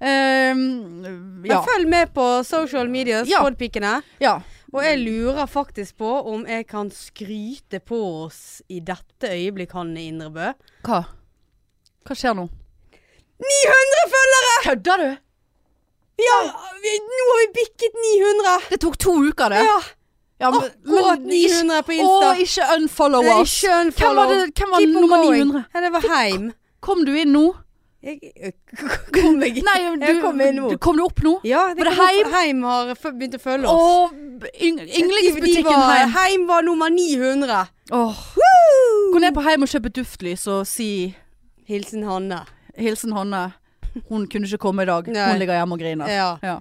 [0.00, 0.62] Ehm,
[1.44, 1.56] ja.
[1.58, 3.96] Men følg med på social media, Spodpikene.
[4.22, 4.36] Ja.
[4.72, 10.06] Og jeg lurer faktisk på om jeg kan skryte på oss i dette øyeblikk, Hanne
[10.06, 10.52] Indrebø.
[10.86, 11.02] Hva?
[12.06, 12.46] Hva skjer nå?
[13.42, 14.54] 900 følgere!
[14.70, 15.08] Kødder du?
[16.18, 16.36] Ja,
[16.82, 18.56] vi, nå har vi bikket 900!
[18.70, 19.64] Det tok to uker, det.
[19.66, 19.78] Ja,
[20.38, 22.26] Ja, men- akkurat men ikke- 900 på Insta.
[22.28, 23.54] Å, ikke unfollow oss.
[23.64, 25.64] ikke Hvem var, det, hvem var nummer 900?
[25.74, 26.52] Ja, det var Heim.
[26.80, 27.54] Kom du inn nå?
[28.02, 28.52] Jeg, jeg
[29.16, 30.68] kom jeg Nei, Jeg kom inn nå.
[30.70, 31.40] du, kom du opp nå?
[31.42, 32.32] Ja, det Var det Heim?
[32.32, 34.12] Heim har begynt å følge oss.
[34.12, 34.12] Åh,
[34.60, 36.10] yndlingsbutikken var, Heim.
[36.12, 37.66] Heim var nummer 900.
[37.92, 38.14] Åh.
[39.12, 41.14] Gå ned på Heim og kjøp et duftlys og si
[41.66, 42.44] Hilsen Hanne.
[42.78, 43.54] hilsen Hanne.
[44.08, 45.08] Hun kunne ikke komme i dag.
[45.12, 45.30] Nei.
[45.30, 46.10] Hun ligger hjemme og griner.
[46.10, 46.58] Ja.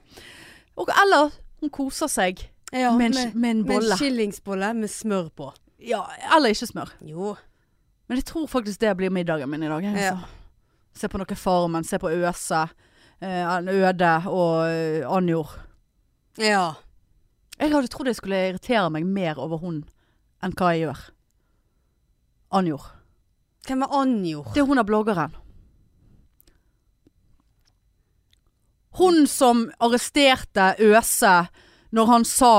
[0.75, 4.91] Og eller hun koser seg ja med, med, en, med en med en skillingsbolle med
[4.91, 5.51] smør på.
[5.79, 6.01] Ja,
[6.35, 6.91] eller ikke smør.
[7.05, 7.35] Jo.
[8.07, 9.83] Men jeg tror faktisk det blir middagen min i dag.
[9.83, 9.91] Ja.
[10.15, 10.41] Altså.
[10.95, 12.65] Se på noe Farmen, se på Øse.
[13.21, 15.55] Eh, Øde og eh, Anjor.
[16.37, 16.73] Ja.
[17.59, 19.83] Jeg hadde trodd jeg skulle irritere meg mer over hun
[20.43, 21.03] enn hva jeg gjør.
[22.55, 22.89] Anjor.
[23.67, 24.51] Hvem er Anjor?
[24.53, 25.35] Det er hun er bloggeren.
[28.97, 31.35] Hun som arresterte Øse
[31.95, 32.55] når han sa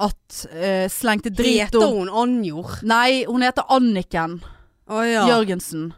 [0.00, 2.78] at eh, slengte drit Heter om hun Anjor?
[2.88, 4.38] Nei, hun heter Anniken
[4.88, 5.26] oh, ja.
[5.28, 5.90] Jørgensen.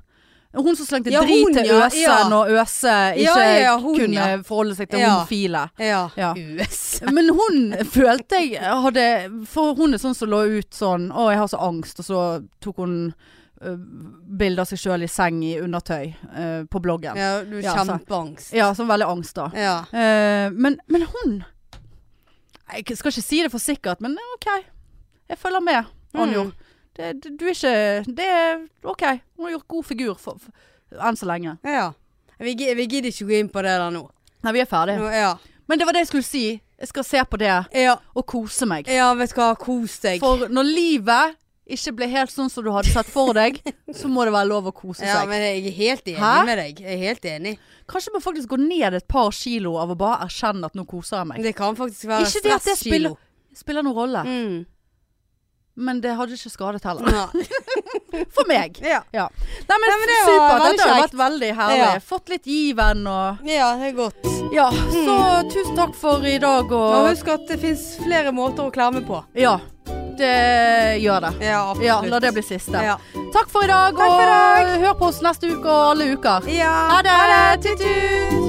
[0.52, 2.16] Hun som slengte Ja, drit hun, til Øse ja.
[2.28, 4.40] når Øse ikke Ja, hun, kunne ja.
[4.44, 5.12] forholde seg til Ja.
[5.14, 5.62] homofile.
[5.80, 6.02] Ja.
[6.16, 6.34] Ja.
[7.12, 9.06] Men hun følte jeg hadde
[9.48, 12.02] For hun er sånn som lå ut sånn Å, jeg har så angst.
[12.02, 12.24] Og så
[12.60, 12.98] tok hun
[14.38, 17.16] bilde av seg sjøl i seng i undertøy uh, på bloggen.
[17.18, 18.50] Ja, Ja, du har Ja, kjempeangst.
[18.76, 19.48] sånn veldig angst, da.
[19.54, 19.76] Ja.
[19.92, 21.44] Uh, men, men hun
[22.72, 24.48] Jeg skal ikke si det for sikkert, men OK.
[25.28, 25.84] Jeg følger med,
[26.14, 26.50] Anjor.
[26.50, 26.70] Mm.
[26.96, 29.02] Det, det, du er ikke Det er OK.
[29.36, 30.52] Hun har gjort god figur for, for,
[31.00, 31.58] enn så lenge.
[31.64, 31.92] ja.
[32.42, 34.00] Vi, vi gidder ikke gå inn på det der nå.
[34.42, 34.98] Nei, vi er ferdige.
[34.98, 35.36] nå ja.
[35.70, 36.46] Men det var det jeg skulle si.
[36.82, 37.92] Jeg skal se på det ja.
[38.18, 38.88] og kose meg.
[38.90, 39.52] Ja, vet du hva.
[39.54, 40.18] Kos deg.
[40.20, 41.36] For når livet
[41.66, 43.60] ikke ble helt sånn som du hadde sett for deg,
[43.98, 45.12] så må det være lov å kose seg.
[45.12, 46.32] Ja, men jeg er helt enig Hæ?
[46.48, 46.82] med deg.
[46.82, 47.54] Jeg er helt enig.
[47.90, 51.20] Kanskje man faktisk går ned et par kilo av å bare erkjenne at nå koser
[51.20, 51.42] jeg meg.
[51.46, 53.16] Det kan faktisk være Ikke det at det stresskilo.
[53.54, 54.22] Spiller noen rolle.
[54.26, 54.60] Mm.
[55.74, 57.30] Men det hadde ikke skadet heller.
[58.36, 58.76] For meg.
[58.84, 59.00] ja.
[59.16, 59.28] Ja.
[59.68, 60.64] Nei, men, Nei, men det supert.
[60.66, 61.78] Dette har vært veldig herlig.
[61.80, 61.92] Ja.
[62.04, 64.28] Fått litt given og ja, det er godt.
[64.52, 65.16] Ja, så
[65.48, 69.00] tusen takk for i dag Og og husk at det fins flere måter å klemme
[69.06, 69.22] på.
[69.38, 69.56] Ja,
[70.18, 71.32] det gjør det.
[71.46, 71.86] Ja, absolutt.
[71.86, 72.82] Ja, la det bli siste.
[72.84, 72.96] Ja.
[73.32, 74.72] Takk for i dag, Takk for i dag.
[74.74, 76.48] og hør på oss neste uke og alle uker.
[76.52, 76.72] ja.
[76.92, 77.10] Ha det!
[77.10, 77.62] Ha det.
[77.68, 78.48] Tut-tut.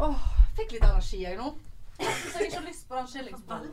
[0.00, 0.16] Åh,
[0.56, 1.50] fikk litt energi jeg nå.
[2.00, 3.72] Så jeg ikke så lyst på den skillingsbollen.